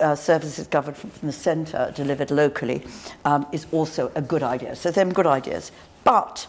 [0.00, 2.84] uh, services governed from, from the centre, delivered locally,
[3.24, 4.76] um, is also a good idea.
[4.76, 5.72] So, them good ideas.
[6.04, 6.46] But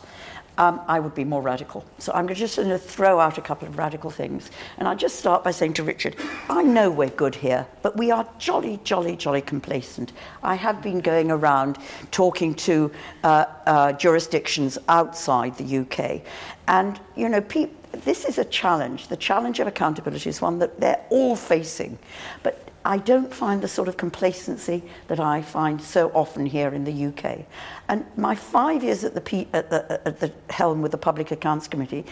[0.57, 1.85] um, I would be more radical.
[1.99, 4.49] So I'm just going to throw out a couple of radical things.
[4.77, 6.15] And I'll just start by saying to Richard,
[6.49, 10.13] I know we're good here, but we are jolly, jolly, jolly complacent.
[10.43, 11.77] I have been going around
[12.11, 12.91] talking to
[13.23, 16.21] uh, uh, jurisdictions outside the UK.
[16.67, 17.43] And, you know,
[17.91, 19.07] this is a challenge.
[19.07, 21.97] The challenge of accountability is one that they're all facing.
[22.43, 26.85] But I don't find the sort of complacency that I find so often here in
[26.85, 27.45] the UK.
[27.89, 31.67] And my five years at the, at the, at the helm with the Public Accounts
[31.67, 32.05] Committee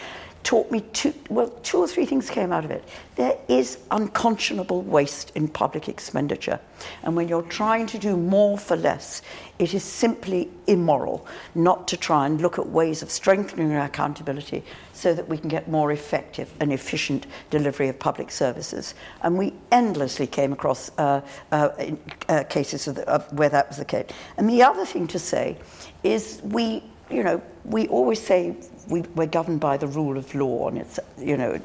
[0.46, 2.84] taught me two, well, two or three things came out of it.
[3.16, 6.60] There is unconscionable waste in public expenditure.
[7.02, 9.22] And when you're trying to do more for less,
[9.58, 14.62] it is simply immoral not to try and look at ways of strengthening our accountability
[14.92, 18.94] so that we can get more effective and efficient delivery of public services.
[19.22, 23.66] And we endlessly came across uh, uh, in, uh, cases of, the, of where that
[23.66, 24.06] was the case.
[24.36, 25.56] And the other thing to say
[26.04, 28.54] is we, you know, we always say
[28.88, 31.60] we, we're governed by the rule of law, and it's, you know,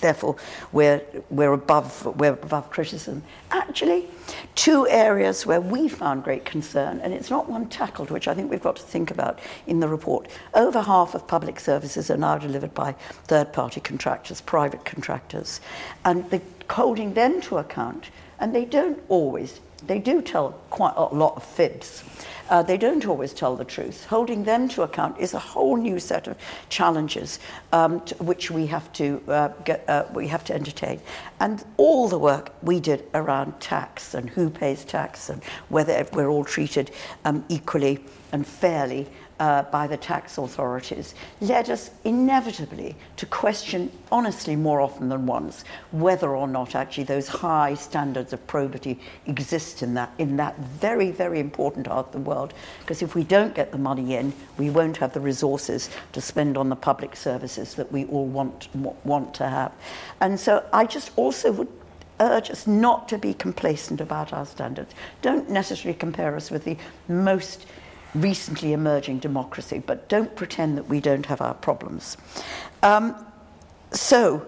[0.00, 0.36] therefore
[0.72, 3.22] we're, we're, above, we're above criticism.
[3.50, 4.06] Actually,
[4.54, 8.50] two areas where we found great concern, and it's not one tackled, which I think
[8.50, 10.28] we've got to think about in the report.
[10.54, 12.92] Over half of public services are now delivered by
[13.24, 15.60] third party contractors, private contractors,
[16.04, 21.14] and the, holding them to account, and they don't always, they do tell quite a
[21.14, 22.02] lot of fibs.
[22.48, 24.04] Uh, they don't always tell the truth.
[24.06, 26.36] Holding them to account is a whole new set of
[26.68, 27.38] challenges
[27.72, 31.00] um, which we have to uh, get, uh, we have to entertain.
[31.40, 36.28] And all the work we did around tax and who pays tax and whether we're
[36.28, 36.90] all treated
[37.24, 39.06] um, equally and fairly
[39.38, 45.64] uh, by the tax authorities led us inevitably to question, honestly, more often than once,
[45.92, 51.10] whether or not actually those high standards of probity exist in that, in that very,
[51.10, 52.54] very important part of the world.
[52.80, 56.56] Because if we don't get the money in, we won't have the resources to spend
[56.56, 58.68] on the public services that we all want,
[59.04, 59.72] want to have.
[60.20, 61.68] And so I just also would
[62.20, 64.94] urge us not to be complacent about our standards.
[65.20, 67.66] Don't necessarily compare us with the most
[68.20, 72.16] recently emerging democracy, but don't pretend that we don't have our problems.
[72.82, 73.14] Um,
[73.92, 74.46] so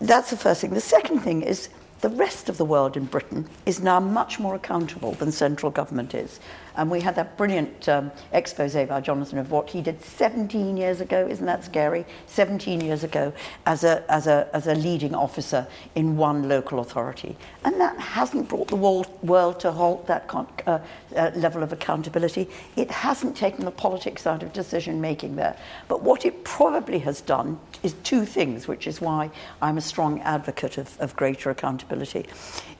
[0.00, 0.70] that's the first thing.
[0.70, 1.68] The second thing is
[2.00, 6.14] the rest of the world in Britain is now much more accountable than central government
[6.14, 6.38] is.
[6.78, 11.00] And we had that brilliant um, expose by Jonathan of what he did 17 years
[11.00, 11.26] ago.
[11.28, 12.06] Isn't that scary?
[12.26, 13.32] 17 years ago
[13.66, 17.36] as a, as a, as a leading officer in one local authority.
[17.64, 20.78] And that hasn't brought the world to halt that con- uh,
[21.16, 22.48] uh, level of accountability.
[22.76, 25.56] It hasn't taken the politics out of decision making there.
[25.88, 30.20] But what it probably has done is two things, which is why I'm a strong
[30.20, 32.26] advocate of, of greater accountability.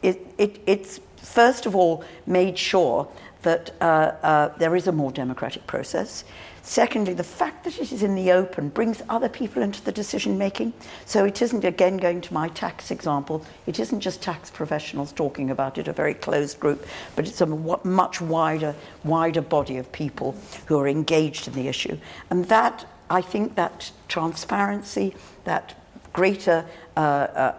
[0.03, 3.09] It, it, it's first of all made sure
[3.43, 3.85] that uh,
[4.23, 6.25] uh, there is a more democratic process.
[6.63, 10.37] Secondly, the fact that it is in the open brings other people into the decision
[10.37, 10.75] making.
[11.07, 15.51] So it isn't, again, going to my tax example, it isn't just tax professionals talking
[15.51, 20.37] about it, a very closed group, but it's a much wider, wider body of people
[20.67, 21.97] who are engaged in the issue.
[22.29, 25.75] And that, I think, that transparency, that
[26.13, 26.67] greater
[26.99, 27.01] uh,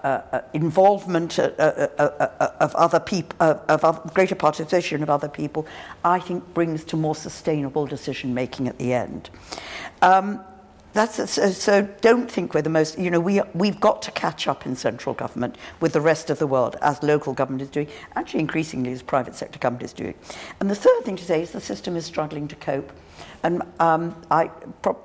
[0.03, 5.65] uh, uh, involvement of other people, of greater participation of other people,
[6.03, 9.29] I think brings to more sustainable decision making at the end.
[10.01, 10.41] Um,
[10.91, 14.11] that's a, so, so, don't think we're the most, you know, we, we've got to
[14.11, 17.69] catch up in central government with the rest of the world as local government is
[17.69, 20.15] doing, actually increasingly as private sector is doing.
[20.59, 22.91] And the third thing to say is the system is struggling to cope.
[23.43, 24.51] And um, I,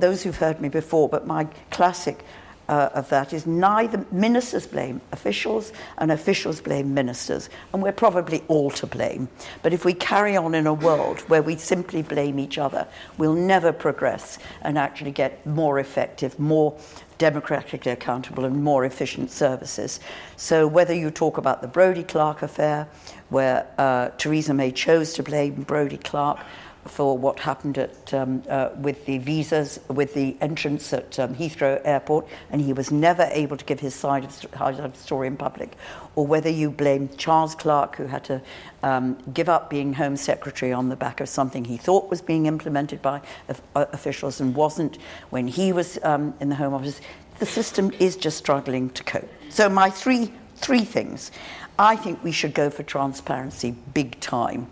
[0.01, 2.25] those who've heard me before, but my classic
[2.68, 8.42] uh, of that is neither ministers blame officials and officials blame ministers, and we're probably
[8.48, 9.29] all to blame.
[9.62, 12.87] But if we carry on in a world where we simply blame each other,
[13.18, 16.77] we'll never progress and actually get more effective, more
[17.19, 20.00] democratically accountable, and more efficient services.
[20.37, 22.88] So, whether you talk about the Brodie Clark affair,
[23.29, 26.40] where uh, Theresa May chose to blame Brodie Clark,
[26.87, 31.81] for what happened at, um, uh, with the visas, with the entrance at um, Heathrow
[31.85, 35.77] Airport, and he was never able to give his side of, the story in public,
[36.15, 38.43] or whether you blame Charles Clarke, who had to
[38.83, 42.47] um, give up being Home Secretary on the back of something he thought was being
[42.47, 44.99] implemented by uh, officials and wasn't
[45.31, 47.01] when he was um, in the Home Office.
[47.39, 49.29] The system is just struggling to cope.
[49.49, 51.31] So, my three, three things.
[51.79, 54.69] I think we should go for transparency big time.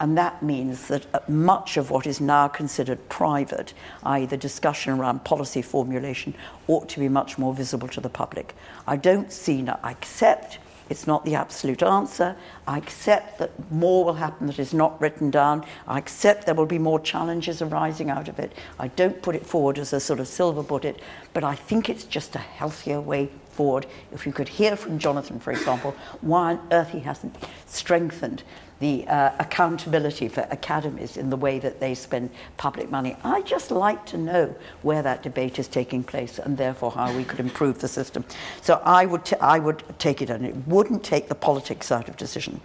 [0.00, 4.94] And that means that uh, much of what is now considered private, i.e., the discussion
[4.94, 6.34] around policy formulation,
[6.66, 8.54] ought to be much more visible to the public.
[8.86, 10.58] I don't see, now, I accept
[10.90, 12.36] it's not the absolute answer.
[12.66, 15.64] I accept that more will happen that is not written down.
[15.88, 18.52] I accept there will be more challenges arising out of it.
[18.78, 21.00] I don't put it forward as a sort of silver bullet,
[21.32, 23.86] but I think it's just a healthier way forward.
[24.12, 27.36] If you could hear from Jonathan, for example, why on earth he hasn't
[27.66, 28.42] strengthened
[28.80, 33.16] the uh, accountability for academies in the way that they spend public money.
[33.24, 37.24] I just like to know where that debate is taking place and therefore how we
[37.24, 38.24] could improve the system.
[38.62, 42.08] So I would, t- I would take it and it wouldn't take the politics out
[42.08, 42.60] of decision.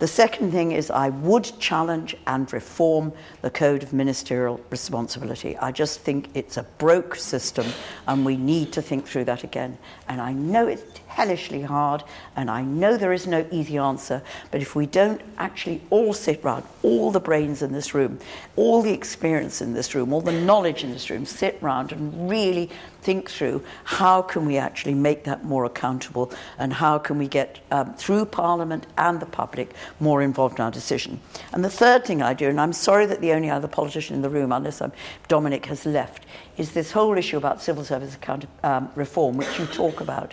[0.00, 5.56] The second thing is I would challenge and reform the Code of Ministerial Responsibility.
[5.58, 7.66] I just think it's a broke system
[8.06, 9.78] and we need to think through that again.
[10.08, 10.82] And I know it's
[11.14, 12.02] hellishly hard,
[12.34, 16.42] and I know there is no easy answer, but if we don't actually all sit
[16.42, 18.18] round, all the brains in this room,
[18.56, 22.28] all the experience in this room, all the knowledge in this room, sit round and
[22.28, 22.68] really
[23.04, 27.60] think through how can we actually make that more accountable and how can we get
[27.70, 31.20] um, through Parliament and the public more involved in our decision.
[31.52, 34.22] And the third thing I do, and I'm sorry that the only other politician in
[34.22, 34.92] the room, unless I'm,
[35.28, 36.24] Dominic has left,
[36.56, 40.32] is this whole issue about civil service account, um, reform, which you talk about.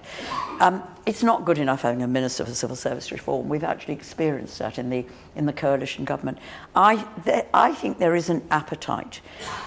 [0.59, 3.49] Um, it's not good enough having a minister for civil service reform.
[3.49, 6.37] We've actually experienced that in the in the coalition government.
[6.75, 9.21] I there, I think there is an appetite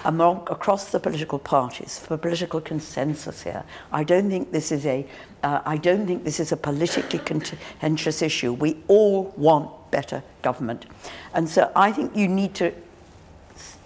[0.05, 3.63] among across the political parties for political consensus here.
[3.91, 5.05] I don't think this is a
[5.43, 8.53] uh, I don't think this is a politically contentious issue.
[8.53, 10.85] We all want better government,
[11.33, 12.73] and so I think you need to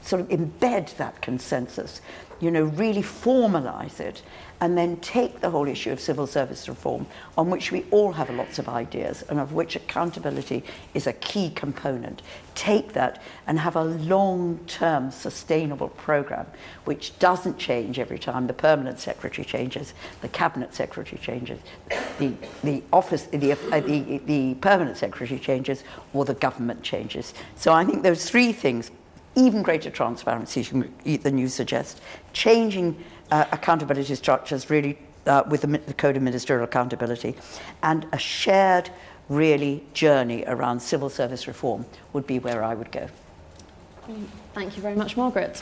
[0.01, 2.01] sort of embed that consensus.
[2.39, 4.21] You know, really formalize it
[4.61, 7.05] and then take the whole issue of civil service reform,
[7.37, 11.49] on which we all have lots of ideas and of which accountability is a key
[11.51, 12.21] component.
[12.55, 16.47] Take that and have a long term sustainable programme
[16.83, 21.59] which doesn't change every time the permanent secretary changes, the cabinet secretary changes,
[22.17, 22.33] the,
[22.63, 25.83] the office, the, uh, the, the permanent secretary changes,
[26.13, 27.33] or the government changes.
[27.55, 28.91] So I think those three things
[29.35, 30.63] even greater transparency
[31.17, 32.01] than you suggest,
[32.33, 32.97] changing
[33.31, 37.35] uh, accountability structures really uh, with the, the Code of Ministerial Accountability,
[37.83, 38.89] and a shared,
[39.27, 43.07] really, journey around civil service reform would be where I would go.
[44.53, 45.61] Thank you very much, Margaret.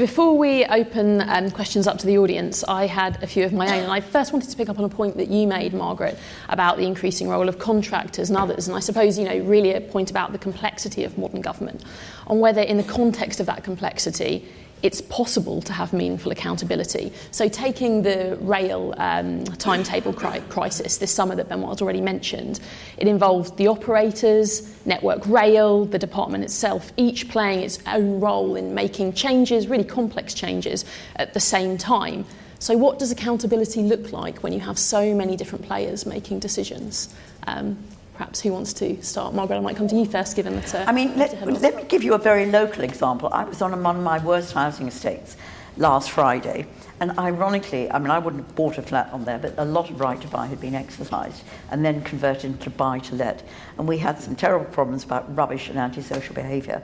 [0.00, 3.66] Before we open um, questions up to the audience, I had a few of my
[3.66, 3.82] own.
[3.82, 6.78] And I first wanted to pick up on a point that you made, Margaret, about
[6.78, 8.66] the increasing role of contractors and others.
[8.66, 11.84] And I suppose, you know, really a point about the complexity of modern government,
[12.26, 14.48] on whether, in the context of that complexity,
[14.82, 17.12] it's possible to have meaningful accountability.
[17.30, 22.60] So, taking the rail um, timetable cri- crisis this summer that Benoit's already mentioned,
[22.96, 28.74] it involved the operators, Network Rail, the department itself, each playing its own role in
[28.74, 30.84] making changes, really complex changes,
[31.16, 32.24] at the same time.
[32.58, 37.14] So, what does accountability look like when you have so many different players making decisions?
[37.46, 37.78] Um,
[38.20, 39.32] perhaps who wants to start?
[39.32, 40.74] Margaret, I might come to you first, given that.
[40.74, 43.30] Uh, I mean, let, let me give you a very local example.
[43.32, 45.38] I was on one of my worst housing estates
[45.78, 46.66] last Friday,
[47.00, 49.88] and ironically, I mean, I wouldn't have bought a flat on there, but a lot
[49.88, 53.42] of right to buy had been exercised and then converted into buy to let.
[53.78, 56.82] And we had some terrible problems about rubbish and antisocial behaviour.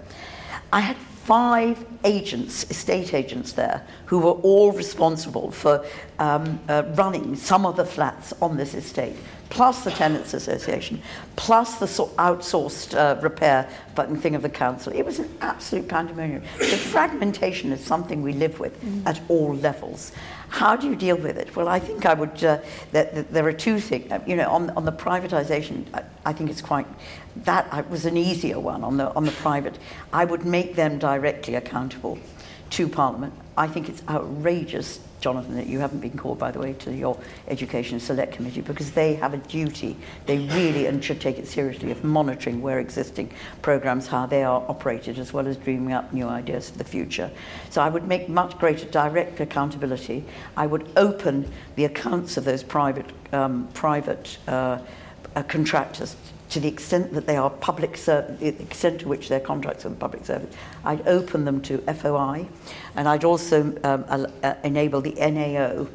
[0.72, 5.84] I had five agents, estate agents there, who were all responsible for
[6.20, 9.16] um, uh, running some of the flats on this estate
[9.48, 11.00] plus the Tenants Association,
[11.36, 13.68] plus the outsourced uh, repair
[14.16, 14.92] thing of the council.
[14.92, 16.42] It was an absolute pandemonium.
[16.58, 19.06] The fragmentation is something we live with mm.
[19.06, 20.12] at all levels.
[20.56, 21.54] How do you deal with it?
[21.54, 22.42] Well, I think I would.
[22.42, 22.60] Uh,
[22.92, 24.10] that, that there are two things.
[24.10, 26.86] Uh, you know, on, on the privatisation, I, I, think it's quite.
[27.44, 29.78] That was an easier one on the on the private.
[30.14, 32.18] I would make them directly accountable
[32.70, 33.34] to Parliament.
[33.54, 37.18] I think it's outrageous Jonathan, that you haven't been called, by the way, to your
[37.48, 39.96] Education Select Committee because they have a duty,
[40.26, 44.64] they really and should take it seriously, of monitoring where existing programmes, how they are
[44.68, 47.30] operated, as well as dreaming up new ideas for the future.
[47.70, 50.24] So I would make much greater direct accountability.
[50.56, 54.78] I would open the accounts of those private, um, private uh,
[55.34, 56.16] uh, contractors
[56.48, 59.88] to the extent that they are public service, the extent to which their contracts are
[59.88, 60.54] the public service,
[60.86, 62.46] I'd open them to FOI,
[62.94, 64.04] and I'd also um,
[64.42, 65.88] uh, enable the NAO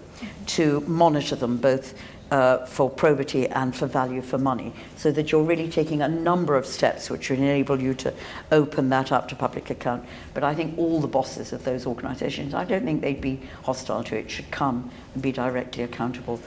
[0.47, 1.93] to monitor them both
[2.31, 6.55] uh, for probity and for value for money, so that you're really taking a number
[6.55, 8.13] of steps which would enable you to
[8.51, 10.05] open that up to public account.
[10.33, 14.03] But I think all the bosses of those organisations, I don't think they'd be hostile
[14.05, 16.39] to it, should come and be directly accountable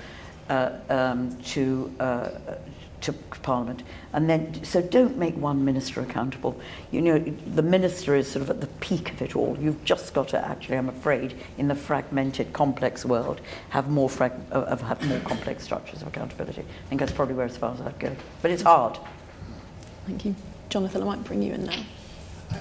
[0.49, 2.31] uh, um, to, uh,
[3.05, 3.83] to Parliament.
[4.13, 6.61] And then, so don't make one minister accountable.
[6.91, 9.57] You know, the minister is sort of at the peak of it all.
[9.61, 13.41] You've just got to actually, I'm afraid, in the fragmented, complex world,
[13.71, 16.63] have more, frag- uh, have more complex structures of accountability.
[16.63, 18.15] I think that's probably where as far as I'd go.
[18.43, 18.99] But it's hard.
[20.07, 20.35] Thank you.
[20.69, 21.85] Jonathan, I might bring you in now.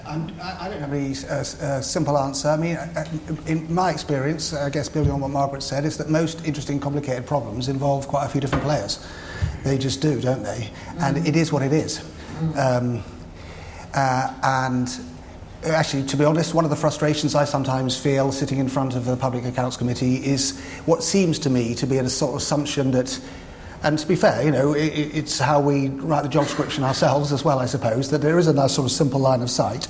[0.06, 2.48] I, I don't have any uh, uh, simple answer.
[2.48, 3.04] I mean, uh,
[3.46, 7.26] in my experience, I guess building on what Margaret said, is that most interesting, complicated
[7.26, 9.06] problems involve quite a few different players.
[9.62, 10.70] They just do, don't they?
[10.98, 11.26] And mm.
[11.26, 12.04] it is what it is.
[12.56, 13.02] Um,
[13.94, 14.88] uh, and
[15.64, 19.04] actually, to be honest, one of the frustrations I sometimes feel sitting in front of
[19.04, 22.90] the Public Accounts Committee is what seems to me to be a sort of assumption
[22.92, 23.18] that
[23.84, 27.32] and to be fair, you know, it, it's how we write the job description ourselves
[27.32, 29.88] as well, I suppose, that there is a nice sort of simple line of sight.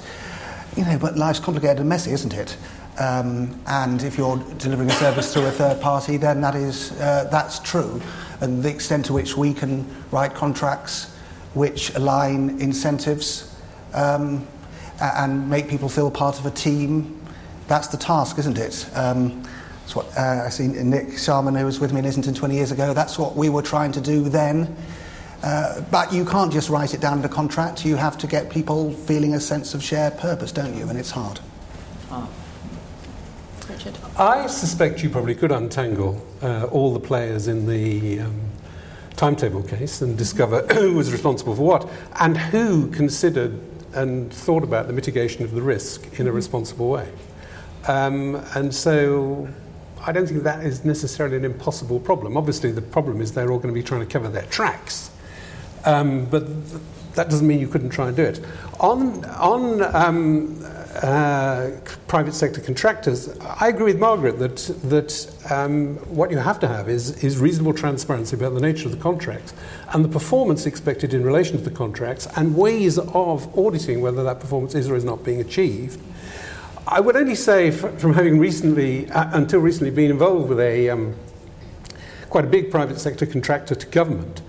[0.77, 2.57] You know, but life's complicated and messy, isn't it?
[2.99, 7.29] Um, and if you're delivering a service through a third party, then that is, uh,
[7.31, 8.03] that's true.
[8.41, 11.14] And the extent to which we can write contracts
[11.55, 13.55] which align incentives
[13.93, 14.47] um,
[15.01, 17.20] and make people feel part of a team,
[17.68, 18.89] that's the task, isn't it?
[18.95, 19.43] Um,
[19.81, 22.72] that's what uh, I see Nick Sharman, who was with me in Islington 20 years
[22.72, 24.77] ago, that's what we were trying to do then.
[25.45, 27.85] Uh, but you can't just write it down in a contract.
[27.85, 30.89] You have to get people feeling a sense of shared purpose, don't you?
[30.89, 31.39] And it's hard.
[32.11, 32.27] Ah.
[33.69, 33.99] Richard.
[34.17, 38.41] I suspect you probably could untangle uh, all the players in the um,
[39.17, 41.91] timetable case and discover who was responsible for what
[42.21, 43.61] and who considered
[43.93, 46.37] and thought about the mitigation of the risk in a mm-hmm.
[46.37, 47.13] responsible way.
[47.87, 49.47] Um, and so
[50.07, 52.39] I don't think that is necessarily an impossible problem.
[52.39, 55.11] Obviously, the problem is they're all going to be trying to cover their tracks.
[55.85, 56.82] Um, but th-
[57.14, 58.41] that doesn't mean you couldn't try and do it.
[58.80, 60.64] On, on um,
[61.03, 61.70] uh,
[62.07, 66.89] private sector contractors, I agree with Margaret that, that um, what you have to have
[66.89, 69.55] is, is reasonable transparency about the nature of the contracts
[69.93, 74.41] and the performance expected in relation to the contracts and ways of auditing whether that
[74.41, 76.01] performance is or is not being achieved.
[76.87, 81.16] I would only say, from having recently, uh, until recently, been involved with a um,
[82.28, 84.43] quite a big private sector contractor to government,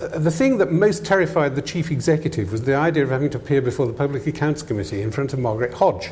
[0.00, 3.60] the thing that most terrified the chief executive was the idea of having to appear
[3.60, 6.10] before the Public Accounts Committee in front of Margaret Hodge.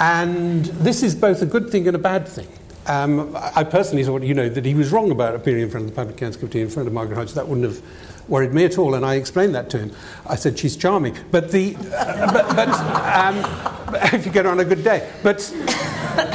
[0.00, 2.48] And this is both a good thing and a bad thing.
[2.86, 5.90] Um, I personally thought, you know, that he was wrong about appearing in front of
[5.90, 7.32] the Public Accounts Committee in front of Margaret Hodge.
[7.32, 7.82] That wouldn't have
[8.28, 9.92] worried me at all, and I explained that to him.
[10.26, 11.16] I said, she's charming.
[11.32, 15.10] But, the, but, but um, if you get on a good day.
[15.24, 15.42] But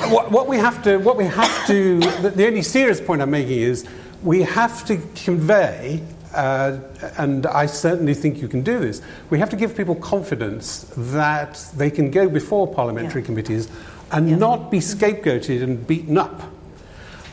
[0.10, 3.32] what, what, we have to, what we have to the, the, only serious point I'm
[3.32, 3.88] making is
[4.24, 6.02] we have to convey,
[6.34, 6.80] uh,
[7.18, 11.66] and I certainly think you can do this, we have to give people confidence that
[11.76, 13.26] they can go before parliamentary yeah.
[13.26, 13.70] committees
[14.12, 14.36] and yeah.
[14.38, 16.42] not be scapegoated and beaten up.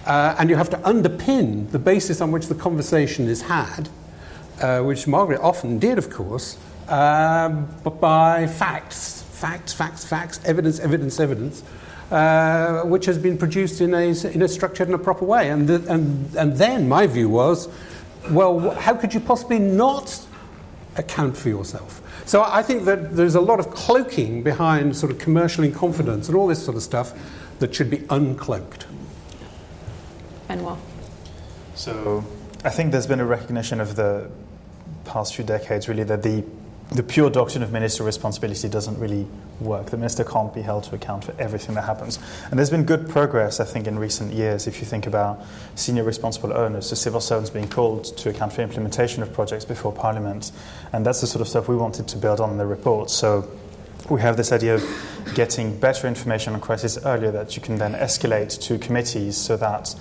[0.06, 3.88] Uh, and you have to underpin the basis on which the conversation is had
[4.60, 10.80] uh, which Margaret often did, of course, um, but by facts, facts, facts, facts, evidence,
[10.80, 11.62] evidence, evidence,
[12.10, 15.50] uh, which has been produced in a, in a structured and a proper way.
[15.50, 17.68] And, the, and, and then my view was,
[18.30, 20.26] well, how could you possibly not
[20.96, 22.02] account for yourself?
[22.26, 26.28] So I think that there's a lot of cloaking behind sort of commercial in confidence
[26.28, 27.12] and all this sort of stuff
[27.58, 28.84] that should be uncloaked.
[30.46, 30.78] Benoit.
[31.74, 32.24] So
[32.64, 34.30] I think there's been a recognition of the
[35.04, 36.44] past few decades, really, that the
[36.90, 39.26] the pure doctrine of ministerial responsibility doesn't really
[39.60, 39.90] work.
[39.90, 42.18] The minister can't be held to account for everything that happens.
[42.50, 44.66] And there's been good progress, I think, in recent years.
[44.66, 48.62] If you think about senior responsible owners, the civil servants being called to account for
[48.62, 50.50] implementation of projects before Parliament.
[50.92, 53.10] And that's the sort of stuff we wanted to build on in the report.
[53.10, 53.50] So
[54.08, 57.92] we have this idea of getting better information on crisis earlier that you can then
[57.92, 59.94] escalate to committees so that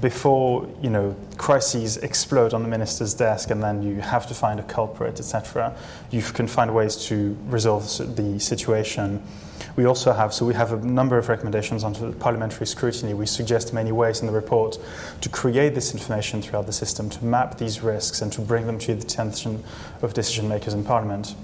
[0.00, 4.58] before you know crises explode on the minister's desk and then you have to find
[4.60, 5.74] a culprit, etc.
[6.10, 7.84] You can find ways to resolve
[8.16, 9.22] the situation.
[9.76, 13.14] We also have so we have a number of recommendations on parliamentary scrutiny.
[13.14, 14.78] We suggest many ways in the report
[15.20, 18.78] to create this information throughout the system, to map these risks and to bring them
[18.80, 19.62] to the attention
[20.02, 21.34] of decision makers in Parliament.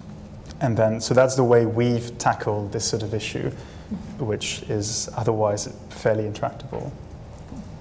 [0.60, 3.50] And then so that's the way we've tackled this sort of issue,
[4.18, 6.92] which is otherwise fairly intractable.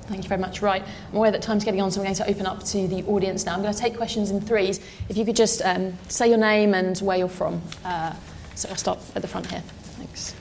[0.07, 0.61] Thank you very much.
[0.61, 3.03] Right, I'm aware that time's getting on, so I'm going to open up to the
[3.03, 3.53] audience now.
[3.53, 4.79] I'm going to take questions in threes.
[5.09, 7.61] If you could just um, say your name and where you're from.
[7.83, 8.13] Uh,
[8.55, 9.61] so I'll start at the front here.
[9.97, 10.33] Thanks.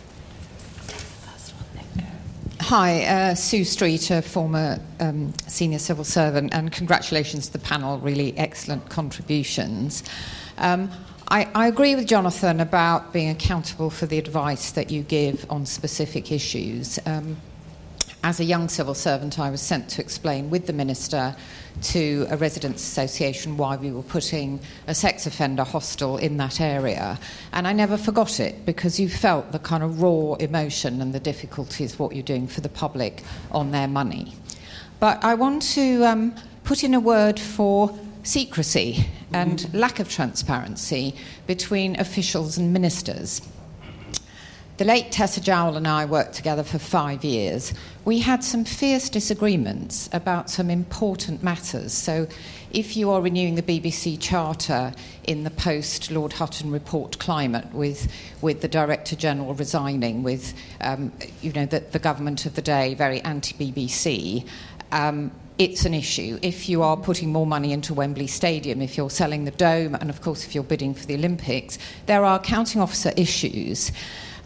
[2.61, 7.99] Hi, uh, Sue Street, a former um, senior civil servant, and congratulations to the panel,
[7.99, 10.03] really excellent contributions.
[10.59, 10.91] Um,
[11.29, 15.67] I, I, agree with Jonathan about being accountable for the advice that you give on
[15.67, 16.99] specific issues.
[17.05, 17.37] Um,
[18.27, 21.37] as a young civil servant, I was sent to explain with the minister
[21.81, 24.59] to a residents' association why we were putting
[24.89, 27.21] a sex offender hostel in that area.
[27.53, 31.21] And I never forgot it because you felt the kind of raw emotion and the
[31.21, 33.23] difficulties of what you're doing for the public
[33.53, 34.35] on their money.
[34.99, 39.79] But I want to um, put in a word for secrecy and mm-hmm.
[39.79, 41.15] lack of transparency
[41.47, 43.41] between officials and ministers.
[44.79, 47.73] The late Tessa Jowell and I worked together for five years.
[48.07, 51.93] We had some fierce disagreements about some important matters.
[51.93, 52.29] So,
[52.71, 54.93] if you are renewing the BBC Charter
[55.25, 58.09] in the post Lord Hutton report climate, with,
[58.41, 61.11] with the Director General resigning, with um,
[61.43, 64.47] you know, the, the, government of the day very anti BBC,
[64.93, 66.39] um, it's an issue.
[66.43, 70.11] If you are putting more money into Wembley Stadium, if you're selling the dome, and
[70.11, 71.77] of course, if you're bidding for the Olympics,
[72.07, 73.91] there are accounting officer issues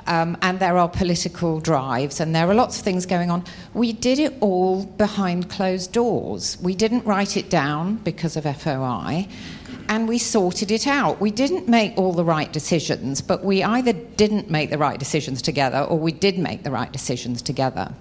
[0.07, 3.45] um, and there are political drives, and there are lots of things going on.
[3.75, 6.59] We did it all behind closed doors.
[6.61, 9.29] We didn't write it down because of FOI,
[9.89, 11.21] and we sorted it out.
[11.21, 15.43] We didn't make all the right decisions, but we either didn't make the right decisions
[15.43, 17.93] together or we did make the right decisions together.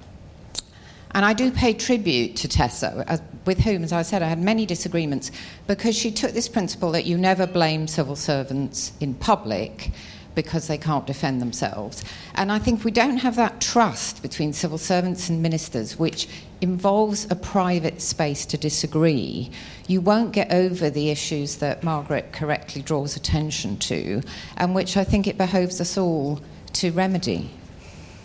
[1.11, 4.67] And I do pay tribute to Tessa, with whom, as I said, I had many
[4.67, 5.31] disagreements,
[5.65, 9.91] because she took this principle that you never blame civil servants in public
[10.35, 12.03] because they can't defend themselves.
[12.35, 16.27] And I think we don't have that trust between civil servants and ministers, which
[16.61, 19.51] involves a private space to disagree.
[19.87, 24.21] You won't get over the issues that Margaret correctly draws attention to,
[24.57, 26.41] and which I think it behoves us all
[26.73, 27.49] to remedy.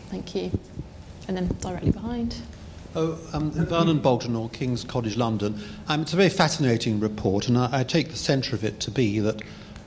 [0.09, 0.51] Thank you.
[1.27, 2.37] And then directly behind.
[2.97, 5.61] Oh, um, Vernon Bogdanor or King's College London.
[5.89, 8.91] Um, it's a very fascinating report, and I, I take the centre of it to
[8.93, 9.43] be that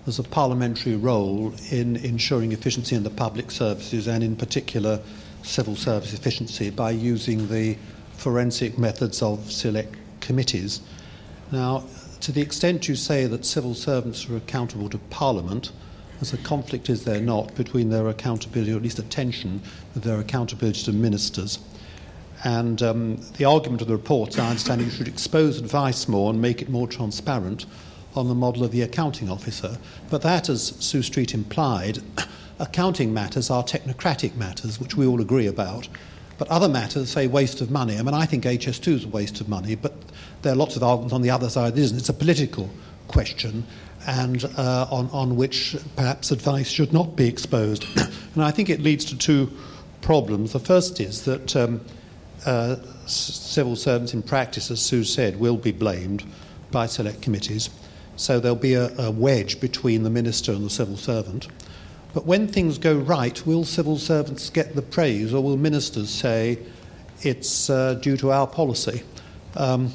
[0.07, 5.01] there's a parliamentary role in ensuring efficiency in the public services and, in particular,
[5.43, 7.75] civil service efficiency by using the
[8.13, 10.79] forensic methods of select committees.
[11.51, 11.83] Now,
[12.21, 15.73] to the extent you say that civil servants are accountable to Parliament,
[16.21, 19.61] as a conflict is there not between their accountability, or at least a tension,
[19.93, 21.59] with their accountability to ministers.
[22.45, 26.41] And um, the argument of the report, I understand, you should expose advice more and
[26.41, 27.65] make it more transparent
[28.17, 29.77] on the model of the accounting officer.
[30.09, 31.99] But that, as Sue Street implied,
[32.59, 35.87] accounting matters are technocratic matters, which we all agree about.
[36.37, 39.41] But other matters, say waste of money, I mean, I think HS2 is a waste
[39.41, 39.93] of money, but
[40.41, 41.73] there are lots of arguments on the other side.
[41.73, 41.97] It isn't.
[41.97, 42.69] It's a political
[43.07, 43.65] question,
[44.05, 47.85] and uh, on, on which perhaps advice should not be exposed.
[48.35, 49.51] and I think it leads to two
[50.01, 50.53] problems.
[50.53, 51.81] The first is that um,
[52.45, 52.75] uh,
[53.07, 56.23] civil servants in practice, as Sue said, will be blamed
[56.71, 57.69] by select committees.
[58.17, 61.47] So there'll be a, a wedge between the minister and the civil servant.
[62.13, 66.59] But when things go right, will civil servants get the praise or will ministers say
[67.21, 69.03] it's uh, due to our policy?
[69.55, 69.91] Um,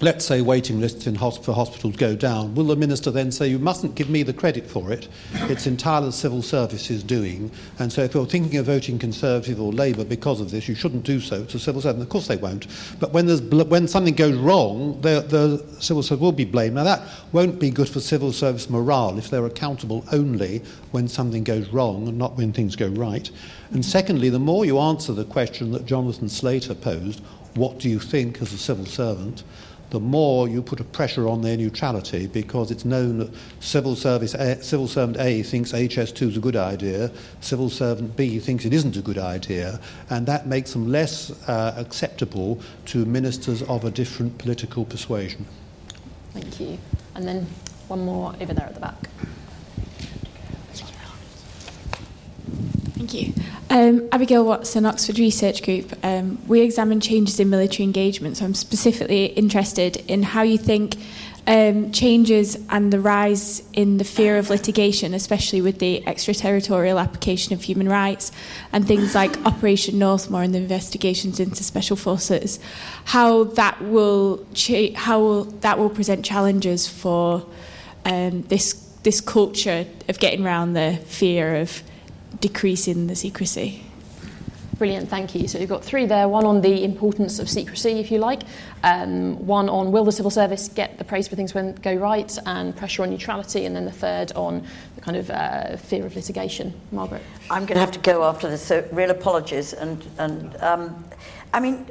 [0.00, 3.46] let's say waiting lists in hosp- for hospitals go down, will the minister then say,
[3.48, 5.08] you mustn't give me the credit for it?
[5.32, 7.50] It's entirely civil services doing.
[7.78, 11.04] And so if you're thinking of voting Conservative or Labour because of this, you shouldn't
[11.04, 11.42] do so.
[11.42, 12.02] It's a civil servant.
[12.02, 12.66] Of course they won't.
[12.98, 16.74] But when, there's bl- when something goes wrong, the, the civil service will be blamed.
[16.74, 21.44] Now that won't be good for civil service morale if they're accountable only when something
[21.44, 23.30] goes wrong and not when things go right.
[23.70, 27.22] And secondly, the more you answer the question that Jonathan Slater posed,
[27.54, 29.44] what do you think as a civil servant?
[29.94, 34.34] The more you put a pressure on their neutrality because it's known that civil service
[34.34, 38.72] a, civil servant A thinks HS2 is a good idea, civil servant B thinks it
[38.72, 39.78] isn't a good idea,
[40.10, 45.46] and that makes them less uh, acceptable to ministers of a different political persuasion.
[46.32, 46.76] Thank you.
[47.14, 47.46] And then
[47.86, 49.08] one more over there at the back.
[52.94, 53.32] Thank you.
[53.70, 55.92] Um, Abigail Watson, Oxford Research Group.
[56.04, 60.96] Um, we examine changes in military engagement, so I'm specifically interested in how you think
[61.48, 67.52] um, changes and the rise in the fear of litigation, especially with the extraterritorial application
[67.52, 68.30] of human rights
[68.72, 72.60] and things like Operation Northmoor and the investigations into special forces,
[73.06, 77.44] how that will cha- how will, that will present challenges for
[78.04, 81.82] um, this this culture of getting around the fear of
[82.40, 83.84] decreasing the secrecy?
[84.78, 85.46] Brilliant, thank you.
[85.46, 88.42] So you've got three there one on the importance of secrecy, if you like,
[88.82, 92.36] um, one on will the civil service get the praise for things when go right,
[92.44, 94.66] and pressure on neutrality, and then the third on
[94.96, 96.74] the kind of uh, fear of litigation.
[96.90, 97.22] Margaret?
[97.50, 99.74] I'm going to have to go after this, so real apologies.
[99.74, 101.04] And, and um,
[101.52, 101.86] I mean,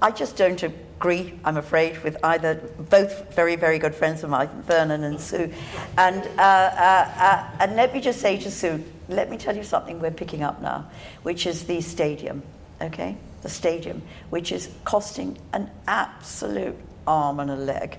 [0.00, 2.54] I just don't agree, I'm afraid, with either,
[2.88, 5.52] both very, very good friends of mine, Vernon and Sue.
[5.98, 9.62] And, uh, uh, uh, and let me just say to Sue, let me tell you
[9.62, 10.90] something we're picking up now,
[11.22, 12.42] which is the stadium,
[12.80, 13.16] okay?
[13.42, 16.76] The stadium, which is costing an absolute
[17.06, 17.98] arm and a leg.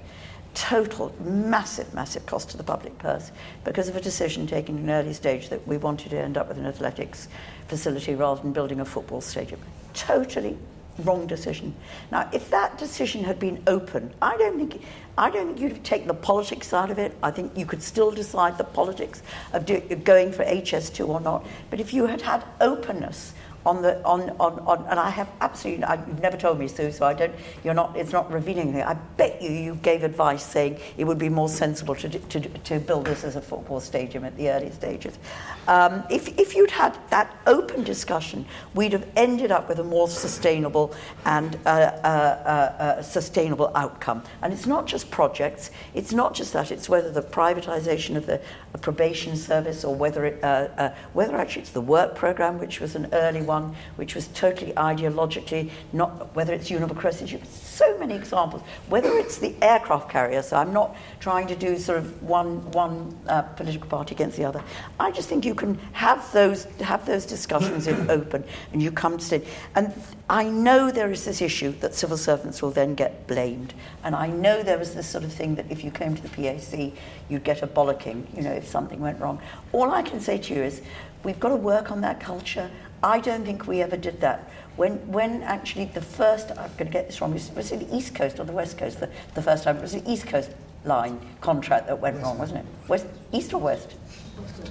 [0.54, 3.32] Total, massive, massive cost to the public purse
[3.64, 6.48] because of a decision taken in an early stage that we wanted to end up
[6.48, 7.28] with an athletics
[7.68, 9.62] facility rather than building a football stadium.
[9.94, 10.58] Totally
[11.00, 11.76] wrong decision.
[12.12, 14.84] Now, if that decision had been open, I don't think
[15.18, 17.18] I don't think you'd take the politics out of it.
[17.24, 21.46] I think you could still decide the politics of do, going for HS2 or not.
[21.72, 23.34] But if you had had openness
[23.68, 26.92] on the on, on, on and I have absolutely I, you've never told me Sue
[26.92, 28.84] so I don't you're not it's not revealing anything.
[28.84, 32.80] I bet you you gave advice saying it would be more sensible to, to, to
[32.80, 35.20] build this as a football stadium at the early stages.
[35.68, 40.08] Um, if, if you'd had that open discussion we'd have ended up with a more
[40.08, 40.96] sustainable
[41.26, 44.24] and uh, uh, uh, uh sustainable outcome.
[44.42, 48.42] And it's not just projects it's not just that it's whether the privatization of the
[48.82, 52.96] probation service or whether it uh, uh, whether actually it's the work program which was
[52.96, 57.42] an early one, which was totally ideologically, not whether it's university,
[57.78, 62.00] so many examples, whether it's the aircraft carrier, so I'm not trying to do sort
[62.00, 64.64] of one, one uh, political party against the other.
[65.00, 69.18] I just think you can have those, have those discussions in open and you come
[69.18, 69.42] to.
[69.76, 69.94] And
[70.30, 73.74] I know there is this issue that civil servants will then get blamed.
[74.04, 76.30] And I know there is this sort of thing that if you came to the
[76.30, 76.94] PAC,
[77.30, 79.40] you'd get a bollocking, you know, if something went wrong.
[79.72, 80.82] All I can say to you is,
[81.24, 82.72] we've got to work on that culture.
[83.04, 84.50] I don't think we ever did that.
[84.78, 87.96] When, when actually the first, I'm going to get this wrong, was, was it the
[87.96, 89.78] East Coast or the West Coast the, the first time?
[89.78, 90.52] It was the East Coast
[90.86, 92.26] line contract that went west.
[92.26, 92.66] wrong, wasn't it?
[92.88, 93.96] West, East or West?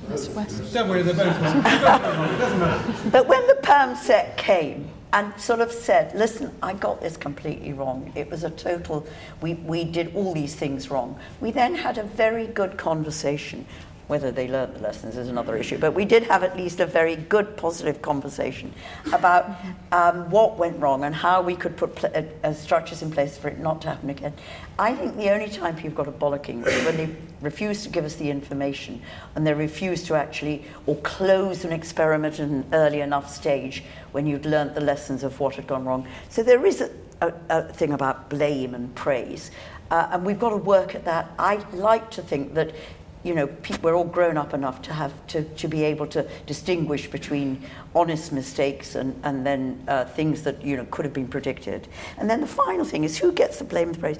[0.09, 0.31] West.
[0.31, 0.73] west.
[0.73, 1.63] Don't worry, they're both wrong.
[1.63, 3.11] doesn't matter.
[3.11, 7.73] But when the perm sec came, and sort of said, listen, I got this completely
[7.73, 8.13] wrong.
[8.15, 9.07] It was a total,
[9.41, 11.19] we, we did all these things wrong.
[11.41, 13.65] We then had a very good conversation
[14.09, 15.79] whether they learned the lessons is another issue.
[15.79, 18.73] But we did have at least a very good, positive conversation
[19.13, 19.51] about
[19.91, 23.37] um, what went wrong and how we could put pl- uh, uh, structures in place
[23.37, 24.33] for it not to happen again.
[24.79, 28.05] I think the only time people got a bollocking was when they refused to give
[28.05, 29.03] us the information
[29.35, 33.83] and they refused to actually or close an experiment at an early enough stage
[34.13, 36.07] when you'd learnt the lessons of what had gone wrong.
[36.29, 36.91] So there is a,
[37.21, 39.51] a, a thing about blame and praise.
[39.91, 41.31] Uh, and we've got to work at that.
[41.39, 42.73] I like to think that
[43.27, 43.49] you know,
[43.83, 47.61] we're all grown up enough to have to, to be able to distinguish between
[47.95, 51.89] honest mistakes and, and then uh, things that, you know, could have been predicted.
[52.19, 54.19] And then the final thing is who gets the blame and the praise?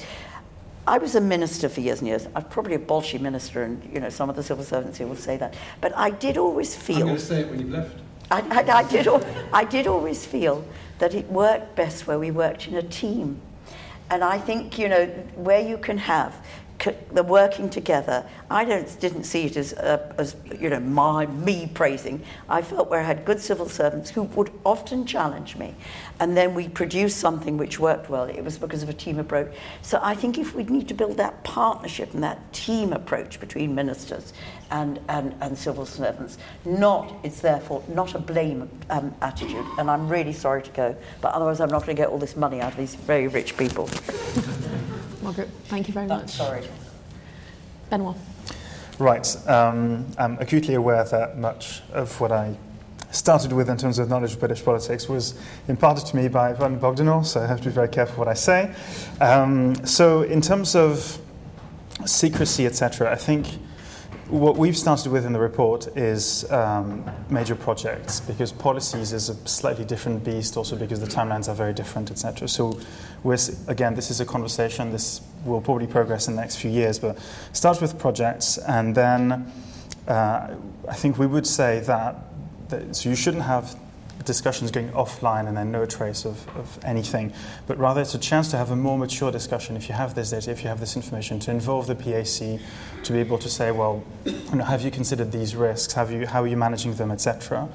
[0.89, 2.27] I was a minister for years and years.
[2.35, 5.17] I'm probably a bolshy minister, and you know some of the civil servants here will
[5.17, 5.57] say that.
[5.81, 6.99] But I did always feel.
[6.99, 7.99] I'm going to say it when you've left.
[8.31, 9.09] I, I, I, did,
[9.53, 10.65] I did always feel
[10.99, 13.41] that it worked best where we worked in a team.
[14.11, 16.35] And I think, you know, where you can have
[17.13, 21.71] the working together, I don't, didn't see it as, uh, as you know, my, me
[21.73, 22.23] praising.
[22.49, 25.75] I felt where I had good civil servants who would often challenge me.
[26.21, 28.25] And then we produced something which worked well.
[28.25, 29.55] It was because of a team approach.
[29.83, 33.75] So I think if we need to build that partnership and that team approach between
[33.75, 34.33] ministers
[34.71, 39.65] and, and, and civil servants, not, it's therefore not a blame um, attitude.
[39.79, 42.37] And I'm really sorry to go, but otherwise I'm not going to get all this
[42.37, 43.89] money out of these very rich people.
[45.27, 46.31] Margaret, thank you very much.
[46.31, 46.63] sorry.
[47.91, 48.15] Benoit.
[49.01, 49.49] Right.
[49.49, 52.57] Um, I'm acutely aware that much of what I
[53.11, 55.35] started with in terms of knowledge of British politics was
[55.67, 58.35] imparted to me by Vernon Bogdanor, so I have to be very careful what I
[58.35, 58.73] say.
[59.21, 61.19] Um, so, in terms of
[62.05, 63.49] secrecy, etc., I think
[64.29, 69.49] what we've started with in the report is um, major projects because policies is a
[69.49, 72.49] slightly different beast, also because the timelines are very different, etc.
[72.49, 72.81] So,
[73.69, 74.91] again, this is a conversation.
[74.91, 77.19] This will probably progress in the next few years, but
[77.53, 79.53] start with projects, and then
[80.09, 80.57] uh,
[80.89, 82.17] I think we would say that,
[82.69, 83.77] that so you shouldn't have
[84.25, 87.33] discussions going offline and then no trace of, of anything,
[87.67, 90.31] but rather it's a chance to have a more mature discussion if you have this
[90.31, 92.61] data, if you have this information, to involve the PAC,
[93.05, 95.93] to be able to say, well, you know, have you considered these risks?
[95.95, 97.69] Have you, how are you managing them, etc.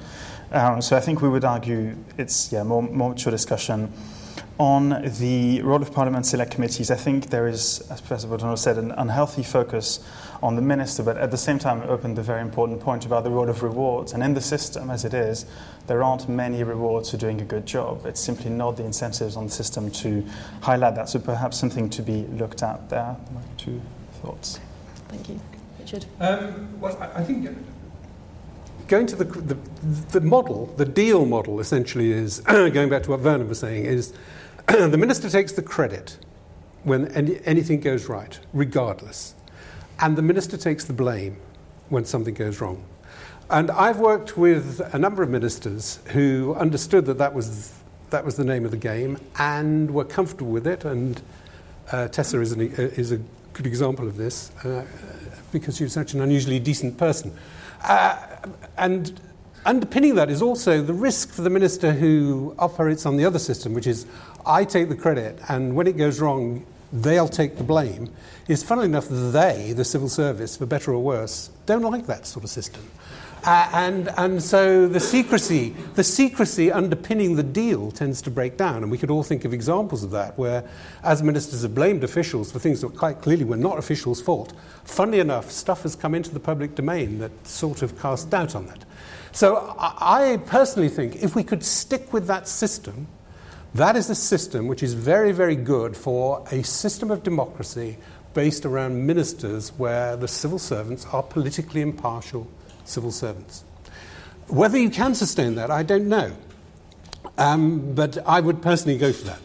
[0.52, 3.92] Um, so I think we would argue it's yeah, more, more mature discussion.
[4.58, 8.76] On the role of Parliament select committees, I think there is, as Professor Bogdanor said,
[8.76, 10.06] an unhealthy focus
[10.42, 13.22] on the minister, but at the same time, it opened a very important point about
[13.22, 14.12] the role of rewards.
[14.12, 15.46] And in the system, as it is,
[15.86, 18.04] there aren't many rewards for doing a good job.
[18.06, 20.26] It's simply not the incentives on the system to
[20.60, 21.08] highlight that.
[21.08, 23.16] So perhaps something to be looked at there.
[23.56, 23.80] Two
[24.20, 24.58] thoughts.
[25.08, 25.40] Thank you.
[25.78, 26.06] Richard?
[26.18, 27.48] Um, well, I think
[28.88, 29.54] going to the, the,
[30.18, 34.12] the model, the deal model essentially is, going back to what Vernon was saying, is
[34.66, 36.18] the minister takes the credit
[36.82, 39.34] when any, anything goes right, regardless.
[40.00, 41.36] And the minister takes the blame
[41.88, 42.84] when something goes wrong.
[43.50, 47.74] And I've worked with a number of ministers who understood that that was,
[48.10, 50.84] that was the name of the game and were comfortable with it.
[50.84, 51.20] And
[51.90, 53.20] uh, Tessa is, an, is, a
[53.52, 54.86] good example of this uh,
[55.52, 57.36] because she's such an unusually decent person.
[57.82, 58.16] Uh,
[58.78, 59.20] and
[59.66, 63.74] underpinning that is also the risk for the minister who operates on the other system,
[63.74, 64.06] which is
[64.46, 68.12] I take the credit, and when it goes wrong, they'll take the blame,
[68.48, 72.44] is funnily enough, they, the civil service, for better or worse, don't like that sort
[72.44, 72.82] of system.
[73.44, 78.84] Uh, and, and so the secrecy, the secrecy underpinning the deal tends to break down.
[78.84, 80.62] And we could all think of examples of that, where
[81.02, 84.52] as ministers have blamed officials for things that quite clearly were not officials' fault,
[84.84, 88.66] funnily enough, stuff has come into the public domain that sort of cast doubt on
[88.66, 88.84] that.
[89.32, 93.08] So I personally think if we could stick with that system,
[93.74, 97.96] that is a system which is very, very good for a system of democracy
[98.34, 102.46] based around ministers where the civil servants are politically impartial
[102.84, 103.64] civil servants.
[104.48, 106.32] Whether you can sustain that, I don't know.
[107.38, 109.40] Um, but I would personally go for that.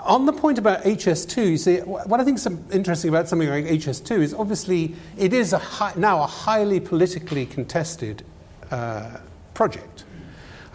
[0.00, 3.64] On the point about HS2, you see, what I think is interesting about something like
[3.64, 8.24] HS2 is obviously it is a high, now a highly politically contested
[8.70, 9.18] uh,
[9.54, 10.04] project.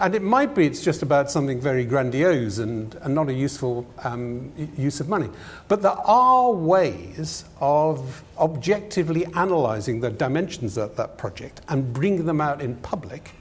[0.01, 3.85] And it might be it's just about something very grandiose and, and not a useful
[4.05, 5.29] um, use of money.
[5.67, 12.39] But there are ways of objectively analysing the dimensions of that project and bringing them
[12.39, 13.31] out in public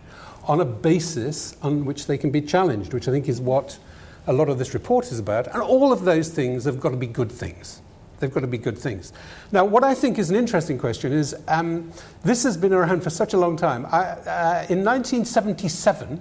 [0.48, 3.78] on a basis on which they can be challenged, which I think is what
[4.26, 5.46] a lot of this report is about.
[5.54, 7.82] And all of those things have got to be good things.
[8.18, 9.12] They've got to be good things.
[9.52, 11.92] Now, what I think is an interesting question is um,
[12.24, 13.86] this has been around for such a long time.
[13.86, 16.20] I, uh, in 1977,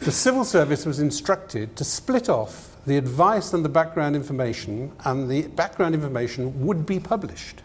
[0.00, 5.30] the civil service was instructed to split off the advice and the background information, and
[5.30, 7.62] the background information would be published.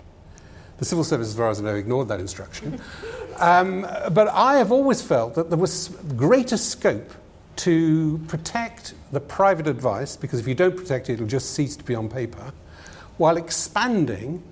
[0.77, 2.80] The civil service, as far as I know, ignored that instruction.
[3.39, 7.13] Um, but I have always felt that there was greater scope
[7.55, 11.84] to protect the private advice, because if you don't protect it, it'll just cease to
[11.86, 12.51] be on paper,
[13.15, 14.43] while expanding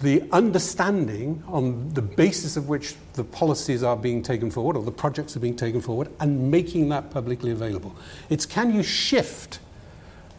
[0.00, 4.90] the understanding on the basis of which the policies are being taken forward or the
[4.90, 7.94] projects are being taken forward and making that publicly available.
[8.28, 9.60] It's can you shift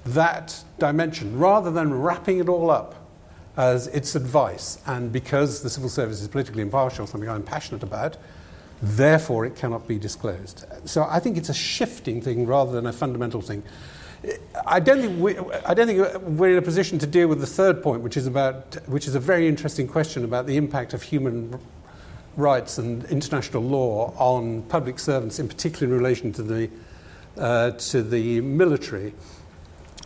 [0.05, 2.95] that dimension rather than wrapping it all up
[3.57, 8.17] as its advice and because the civil service is politically impartial, something I'm passionate about,
[8.81, 10.65] therefore it cannot be disclosed.
[10.85, 13.63] So I think it's a shifting thing rather than a fundamental thing.
[14.65, 17.47] I don't think we, I don't think we're in a position to deal with the
[17.47, 21.03] third point, which is about which is a very interesting question about the impact of
[21.03, 21.59] human
[22.36, 26.69] rights and international law on public servants, in particular in relation to the
[27.38, 29.13] uh, to the military.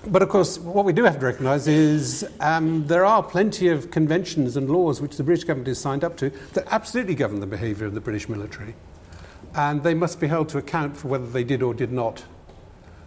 [0.07, 3.91] But of course, what we do have to recognise is um, there are plenty of
[3.91, 7.47] conventions and laws which the British government has signed up to that absolutely govern the
[7.47, 8.76] behaviour of the British military,
[9.55, 12.24] and they must be held to account for whether they did or did not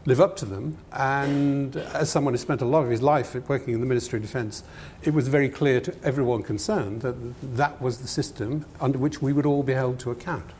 [0.04, 0.78] live up to them.
[0.92, 4.22] And as someone who spent a lot of his life working in the Ministry of
[4.22, 4.64] Defence,
[5.02, 7.14] it was very clear to everyone concerned that
[7.56, 10.50] that was the system under which we would all be held to account.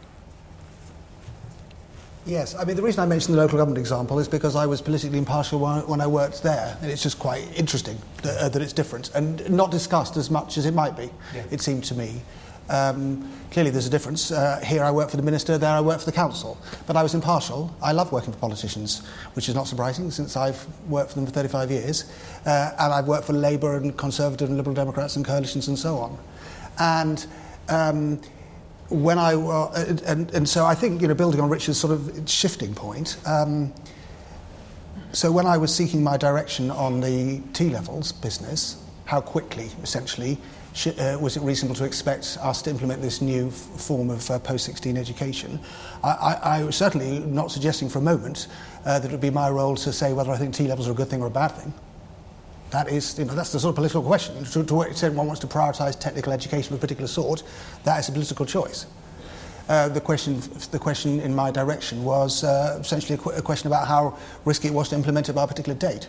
[2.24, 4.80] Yes, I mean, the reason I mentioned the local government example is because I was
[4.80, 6.76] politically impartial when I, worked there.
[6.80, 10.56] And it's just quite interesting that, uh, that, it's different and not discussed as much
[10.56, 11.42] as it might be, yeah.
[11.50, 12.22] it seemed to me.
[12.68, 14.30] Um, clearly, there's a difference.
[14.30, 16.58] Uh, here, I work for the minister, there, I work for the council.
[16.86, 17.74] But I was impartial.
[17.82, 21.32] I love working for politicians, which is not surprising since I've worked for them for
[21.32, 22.04] 35 years.
[22.46, 25.96] Uh, and I've worked for Labour and Conservative and Liberal Democrats and coalitions and so
[25.96, 26.18] on.
[26.78, 27.26] And
[27.68, 28.20] um,
[28.92, 32.28] when I uh, and, and so I think you know building on Richard's sort of
[32.28, 33.16] shifting point.
[33.26, 33.72] Um,
[35.12, 40.38] so when I was seeking my direction on the T levels business, how quickly essentially
[40.86, 44.38] uh, was it reasonable to expect us to implement this new f- form of uh,
[44.38, 45.60] post-16 education?
[46.02, 48.48] I, I, I, was certainly not suggesting for a moment
[48.84, 50.94] uh, that it would be my role to say whether I think T-levels are a
[50.94, 51.74] good thing or a bad thing.
[52.70, 54.44] That is, you know, that's the sort of political question.
[54.44, 57.42] To, to what extent one wants to prioritise technical education of a particular sort,
[57.84, 58.86] that is a political choice.
[59.68, 63.68] uh, the, question, the question in my direction was uh, essentially a, qu- a, question
[63.68, 66.08] about how risky it was to implement it by a particular date.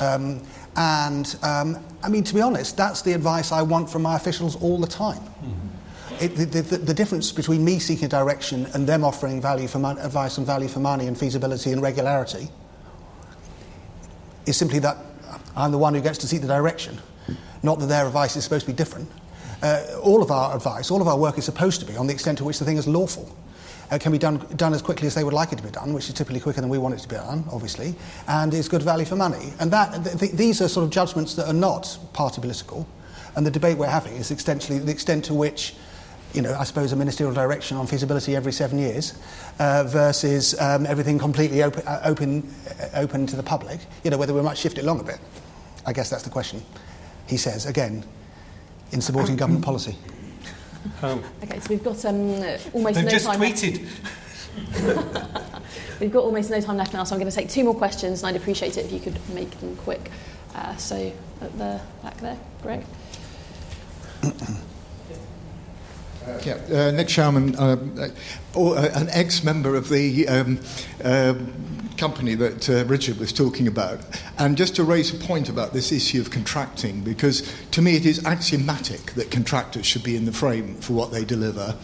[0.00, 0.42] Um,
[0.76, 4.56] and um, I mean, to be honest, that's the advice I want from my officials
[4.62, 5.18] all the time.
[5.18, 6.24] Mm-hmm.
[6.24, 9.98] It, the, the, the, difference between me seeking direction and them offering value for mon-
[9.98, 12.48] advice and value for money and feasibility and regularity
[14.46, 14.96] is simply that
[15.56, 16.98] I'm the one who gets to see the direction,
[17.62, 19.08] not that their advice is supposed to be different.
[19.62, 22.12] Uh, all of our advice, all of our work is supposed to be on the
[22.12, 23.28] extent to which the thing is lawful.
[23.90, 25.94] It can be done, done as quickly as they would like it to be done,
[25.94, 27.94] which is typically quicker than we want it to be done, obviously,
[28.26, 29.52] and is good value for money.
[29.60, 32.86] And that, th- th- these are sort of judgments that are not party political.
[33.34, 35.74] And the debate we're having is essentially the extent to which,
[36.34, 39.14] you know, I suppose a ministerial direction on feasibility every seven years
[39.58, 44.34] uh, versus um, everything completely open, uh, uh, open to the public, you know, whether
[44.34, 45.18] we might shift it along a bit.
[45.86, 46.62] I guess that's the question.
[47.26, 48.04] He says, again,
[48.92, 49.96] in supporting government policy.
[51.02, 51.22] Oh.
[51.44, 53.40] Okay, so we've got um, almost They've no just time.
[53.40, 53.86] tweeted.
[56.00, 58.22] we've got almost no time left now, so I'm going to take two more questions,
[58.22, 60.10] and I'd appreciate it if you could make them quick.
[60.54, 62.84] Uh, so at the back there, Greg.
[66.44, 67.76] Yeah, uh, Nick Sharman, uh,
[68.54, 70.60] uh, an ex-member of the um,
[71.02, 71.34] uh,
[71.96, 74.00] company that uh, Richard was talking about.
[74.38, 78.06] And just to raise a point about this issue of contracting, because to me it
[78.06, 81.76] is axiomatic that contractors should be in the frame for what they deliver.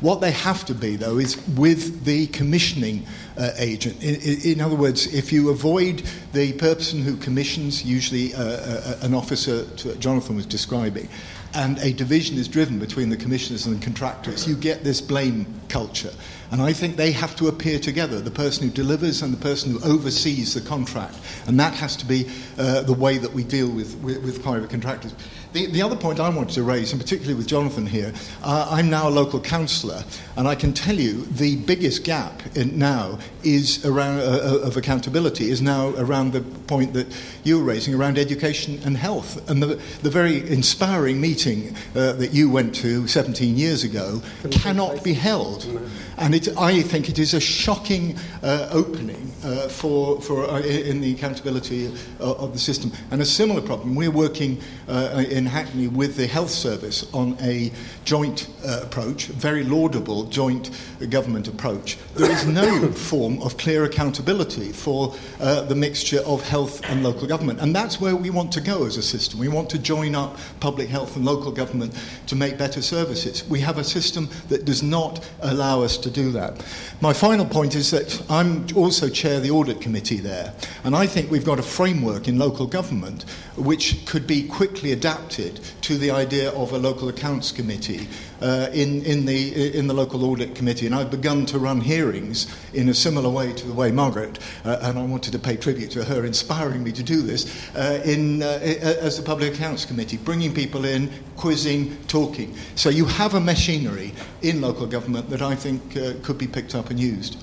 [0.00, 3.06] What they have to be, though, is with the commissioning
[3.38, 4.02] uh, agent.
[4.02, 9.64] In, in, other words, if you avoid the person who commissions, usually an officer
[9.98, 11.08] Jonathan was describing,
[11.54, 15.46] and a division is driven between the commissioners and the contractors, you get this blame
[15.68, 16.12] culture.
[16.50, 19.72] And I think they have to appear together the person who delivers and the person
[19.72, 21.16] who oversees the contract.
[21.46, 22.28] And that has to be
[22.58, 25.14] uh, the way that we deal with, with, with private contractors.
[25.52, 28.88] The, the other point I wanted to raise, and particularly with Jonathan here, uh, I'm
[28.88, 30.02] now a local councillor,
[30.36, 34.78] and I can tell you the biggest gap in, now is around uh, uh, of
[34.78, 39.62] accountability is now around the point that you were raising around education and health, and
[39.62, 45.12] the, the very inspiring meeting uh, that you went to 17 years ago cannot be
[45.12, 45.66] held,
[46.16, 51.12] and it, I think it is a shocking uh, opening uh, for for in the
[51.12, 53.94] accountability of the system, and a similar problem.
[53.94, 57.72] We're working in in Hackney with the health service on a
[58.04, 60.70] joint uh, approach, very laudable joint
[61.10, 61.98] government approach.
[62.14, 67.26] There is no form of clear accountability for uh, the mixture of health and local
[67.26, 67.60] government.
[67.60, 69.40] And that's where we want to go as a system.
[69.40, 71.92] We want to join up public health and local government
[72.28, 73.44] to make better services.
[73.48, 76.64] We have a system that does not allow us to do that.
[77.00, 80.54] My final point is that I'm also chair of the audit committee there.
[80.84, 83.24] And I think we've got a framework in local government
[83.56, 88.08] which could be quickly adapted to the idea of a local accounts committee
[88.40, 90.86] uh, in, in, the, in the local audit committee.
[90.86, 94.78] And I've begun to run hearings in a similar way to the way Margaret, uh,
[94.82, 98.42] and I wanted to pay tribute to her inspiring me to do this, uh, in,
[98.42, 102.54] uh, as the public accounts committee, bringing people in, quizzing, talking.
[102.74, 104.12] So you have a machinery
[104.42, 107.36] in local government that I think uh, could be picked up and used.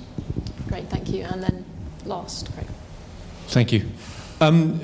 [0.67, 1.23] Great, thank you.
[1.23, 1.65] And then
[2.05, 2.67] last, Craig.
[3.47, 3.87] Thank you.
[4.41, 4.79] Um,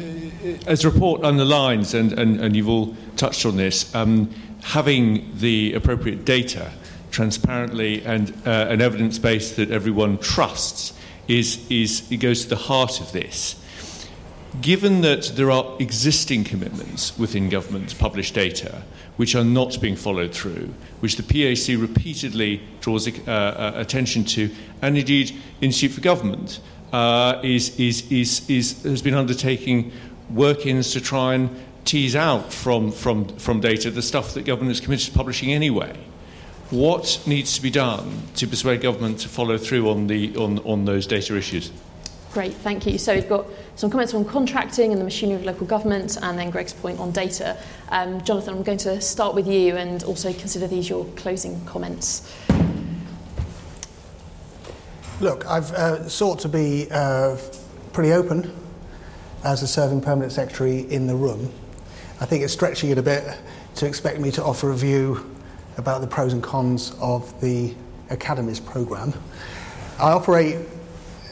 [0.68, 4.30] as the report underlines, and, and, and you've all touched on this, um,
[4.62, 6.72] having the appropriate data
[7.12, 10.94] transparently and uh, an evidence base that everyone trusts
[11.28, 13.62] is, is it goes to the heart of this.
[14.62, 18.84] Given that there are existing commitments within government to publish data
[19.18, 24.50] which are not being followed through, which the PAC repeatedly draws uh, uh, attention to,
[24.82, 25.32] and indeed
[25.62, 26.60] Institute for Government
[26.94, 29.92] uh, is, is, is, is, has been undertaking
[30.30, 31.50] work ins to try and
[31.86, 35.96] tease out from, from, from data the stuff that government is committed to publishing anyway.
[36.72, 40.86] What needs to be done to persuade government to follow through on, the, on, on
[40.86, 41.72] those data issues?
[42.34, 42.98] Great, thank you.
[42.98, 46.50] So we've got some comments on contracting and the machinery of local government, and then
[46.50, 47.56] Greg's point on data.
[47.90, 52.30] Um, Jonathan, I'm going to start with you and also consider these your closing comments.
[55.22, 57.38] Look, I've uh, sought to be uh,
[57.94, 58.54] pretty open
[59.46, 61.54] as a serving permanent secretary in the room.
[62.20, 63.24] I think it's stretching it a bit
[63.76, 65.26] to expect me to offer a view
[65.78, 67.74] about the pros and cons of the
[68.10, 69.14] Academies programme.
[70.00, 70.58] I operate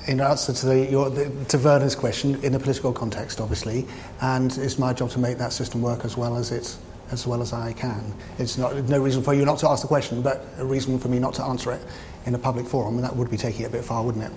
[0.08, 3.86] in answer to, the, your, the, to Vernon's question in a political context, obviously,
[4.22, 6.78] and it's my job to make that system work as well as it
[7.12, 8.14] as well as I can.
[8.40, 11.10] It's not no reason for you not to ask the question, but a reason for
[11.10, 11.82] me not to answer it
[12.26, 14.32] in a public forum, and that would be taking it a bit far, wouldn't it?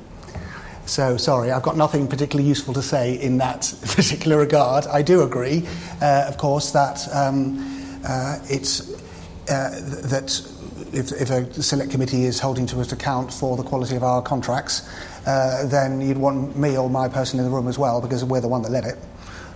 [0.86, 4.86] So, sorry, I've got nothing particularly useful to say in that particular regard.
[4.86, 5.66] I do agree,
[6.00, 7.58] uh, of course, that um,
[8.06, 8.92] uh, it's
[9.50, 10.42] uh, that
[10.92, 14.22] if, if a select committee is holding to us account for the quality of our
[14.22, 14.88] contracts,
[15.26, 18.40] uh, then you'd want me or my person in the room as well because we're
[18.40, 18.98] the one that led it.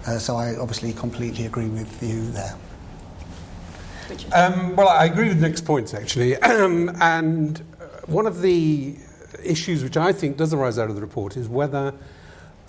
[0.07, 2.57] Uh, so I obviously completely agree with you there.
[4.33, 7.62] Um, well, I agree with Nick's points actually, um, and
[8.07, 8.96] one of the
[9.44, 11.94] issues which I think does arise out of the report is whether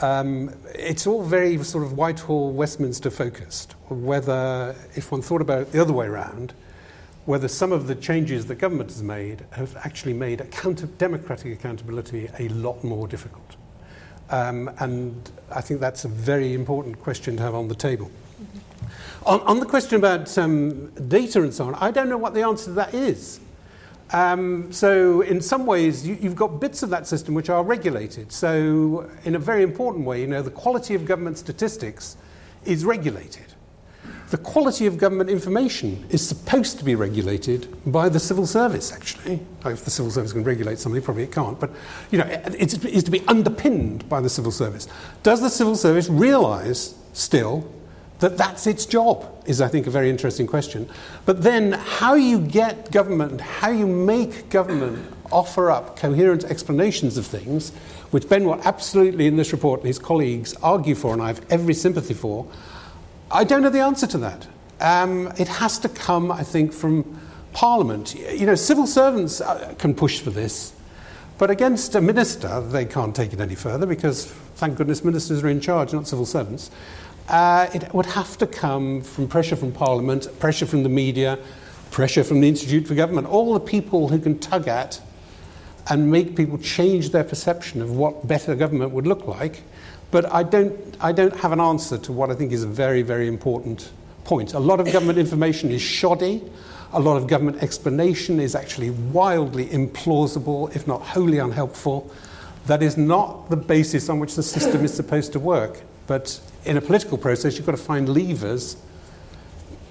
[0.02, 3.74] um, it's all very sort of Whitehall, Westminster focused.
[3.90, 6.54] Whether, if one thought about it the other way around,
[7.26, 12.30] whether some of the changes that government has made have actually made account- democratic accountability
[12.40, 13.56] a lot more difficult.
[14.32, 18.10] Um, and I think that's a very important question to have on the table.
[18.42, 19.28] Mm-hmm.
[19.28, 22.42] On, on, the question about um, data and so on, I don't know what the
[22.42, 23.40] answer to that is.
[24.14, 28.32] Um, so, in some ways, you, have got bits of that system which are regulated.
[28.32, 32.18] So, in a very important way, you know, the quality of government statistics
[32.66, 33.46] is regulated.
[34.32, 39.42] The quality of government information is supposed to be regulated by the civil service, actually.
[39.66, 41.60] If the civil service can regulate something, probably it can't.
[41.60, 41.72] But,
[42.12, 44.88] you know, it's, it's to be underpinned by the civil service.
[45.24, 47.70] Does the civil service realise still
[48.22, 49.28] that that's its job?
[49.46, 50.90] Is, I think, a very interesting question.
[51.26, 57.26] But then, how you get government, how you make government offer up coherent explanations of
[57.26, 57.72] things,
[58.12, 61.46] which Ben Watt absolutely in this report and his colleagues argue for, and I have
[61.50, 62.46] every sympathy for,
[63.32, 64.48] I don't know the answer to that.
[64.80, 67.20] Um, it has to come, I think, from
[67.54, 68.16] Parliament.
[68.16, 70.74] You know, civil servants uh, can push for this,
[71.38, 75.48] but against a minister, they can't take it any further because, thank goodness, ministers are
[75.48, 76.70] in charge, not civil servants.
[77.32, 81.40] Uh, it would have to come from pressure from Parliament, pressure from the media,
[81.90, 85.02] pressure from the Institute for Government, all the people who can tug at
[85.90, 89.64] and make people change their perception of what better government would look like
[90.12, 93.02] but I don't, I don't have an answer to what I think is a very,
[93.02, 93.92] very important
[94.26, 94.54] point.
[94.54, 96.44] A lot of government information is shoddy.
[96.94, 102.12] A lot of government explanation is actually wildly implausible, if not wholly unhelpful.
[102.68, 105.82] That is not the basis on which the system is supposed to work.
[106.06, 108.78] But in a political process, you've got to find levers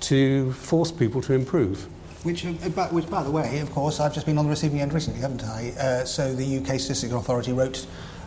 [0.00, 1.86] to force people to improve.
[2.22, 2.50] Which, uh,
[2.88, 5.44] which, by the way, of course, I've just been on the receiving end recently, haven't
[5.44, 5.70] I?
[5.78, 7.86] Uh, so the UK Statistical Authority wrote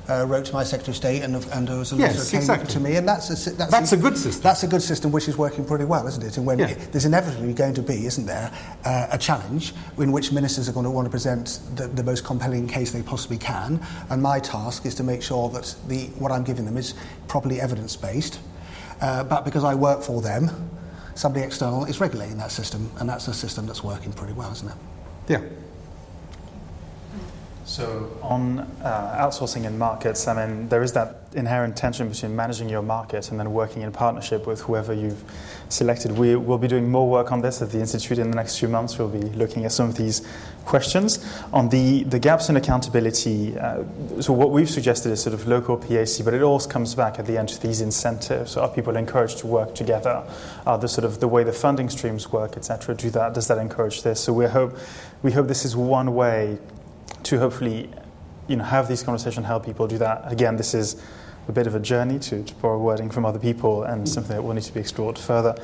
[0.09, 2.69] uh, wrote to my Secretary of State and, and a yes, came exactly.
[2.69, 2.95] to me.
[2.95, 4.43] And that's a, that's, that's a, a, good system.
[4.43, 6.37] That's a good system which is working pretty well, isn't it?
[6.37, 6.69] And when yeah.
[6.69, 8.51] it, there's inevitably going to be, isn't there,
[8.85, 12.23] uh, a challenge in which ministers are going to want to present the, the most
[12.23, 13.79] compelling case they possibly can.
[14.09, 16.95] And my task is to make sure that the, what I'm giving them is
[17.27, 18.39] properly evidence based.
[19.01, 20.69] Uh, but because I work for them,
[21.15, 24.69] somebody external is regulating that system, and that's a system that's working pretty well, isn't
[24.69, 24.75] it?
[25.27, 25.41] Yeah.
[27.65, 32.67] So, on uh, outsourcing in markets, I mean, there is that inherent tension between managing
[32.67, 35.23] your market and then working in partnership with whoever you've
[35.69, 36.11] selected.
[36.11, 38.67] We will be doing more work on this at the Institute in the next few
[38.67, 38.97] months.
[38.97, 40.27] We'll be looking at some of these
[40.65, 41.25] questions.
[41.53, 43.83] On the, the gaps in accountability, uh,
[44.19, 47.25] so what we've suggested is sort of local PAC, but it all comes back at
[47.25, 48.57] the end to these incentives.
[48.57, 50.23] Are people encouraged to work together?
[50.65, 52.93] Are the sort of the way the funding streams work, etc.
[52.95, 53.33] Do that?
[53.33, 54.19] Does that encourage this?
[54.19, 54.77] So, we hope
[55.21, 56.57] we hope this is one way
[57.23, 57.89] to hopefully
[58.47, 60.31] you know, have these conversations, help people do that.
[60.31, 61.01] Again, this is
[61.47, 64.41] a bit of a journey to, to borrow wording from other people and something that
[64.41, 65.55] will need to be explored further.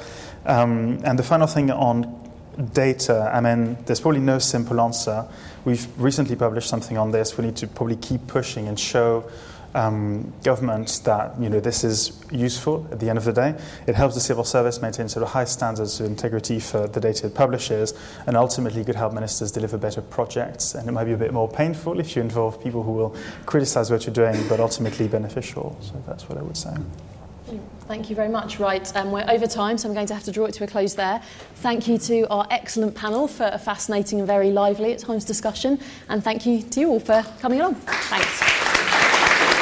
[0.46, 2.32] Um, and the final thing on
[2.74, 5.26] data, I mean, there's probably no simple answer.
[5.66, 7.38] We've recently published something on this.
[7.38, 9.30] We need to probably keep pushing and show
[9.76, 13.56] um, government that you know this is useful at the end of the day.
[13.88, 17.28] It helps the civil service maintain sort of high standards of integrity for the data
[17.28, 17.94] it publishes,
[18.28, 20.76] and ultimately could help ministers deliver better projects.
[20.76, 23.16] And it might be a bit more painful if you involve people who will
[23.46, 25.78] criticize what you're doing, but ultimately beneficial.
[25.82, 26.76] So that's what I would say.
[27.88, 28.60] Thank you very much.
[28.60, 30.68] Right, um, we're over time, so I'm going to have to draw it to a
[30.68, 31.24] close there.
[31.56, 35.80] Thank you to our excellent panel for a fascinating and very lively at times discussion,
[36.08, 37.76] and thank you to you all for coming along.
[37.76, 38.79] Thanks.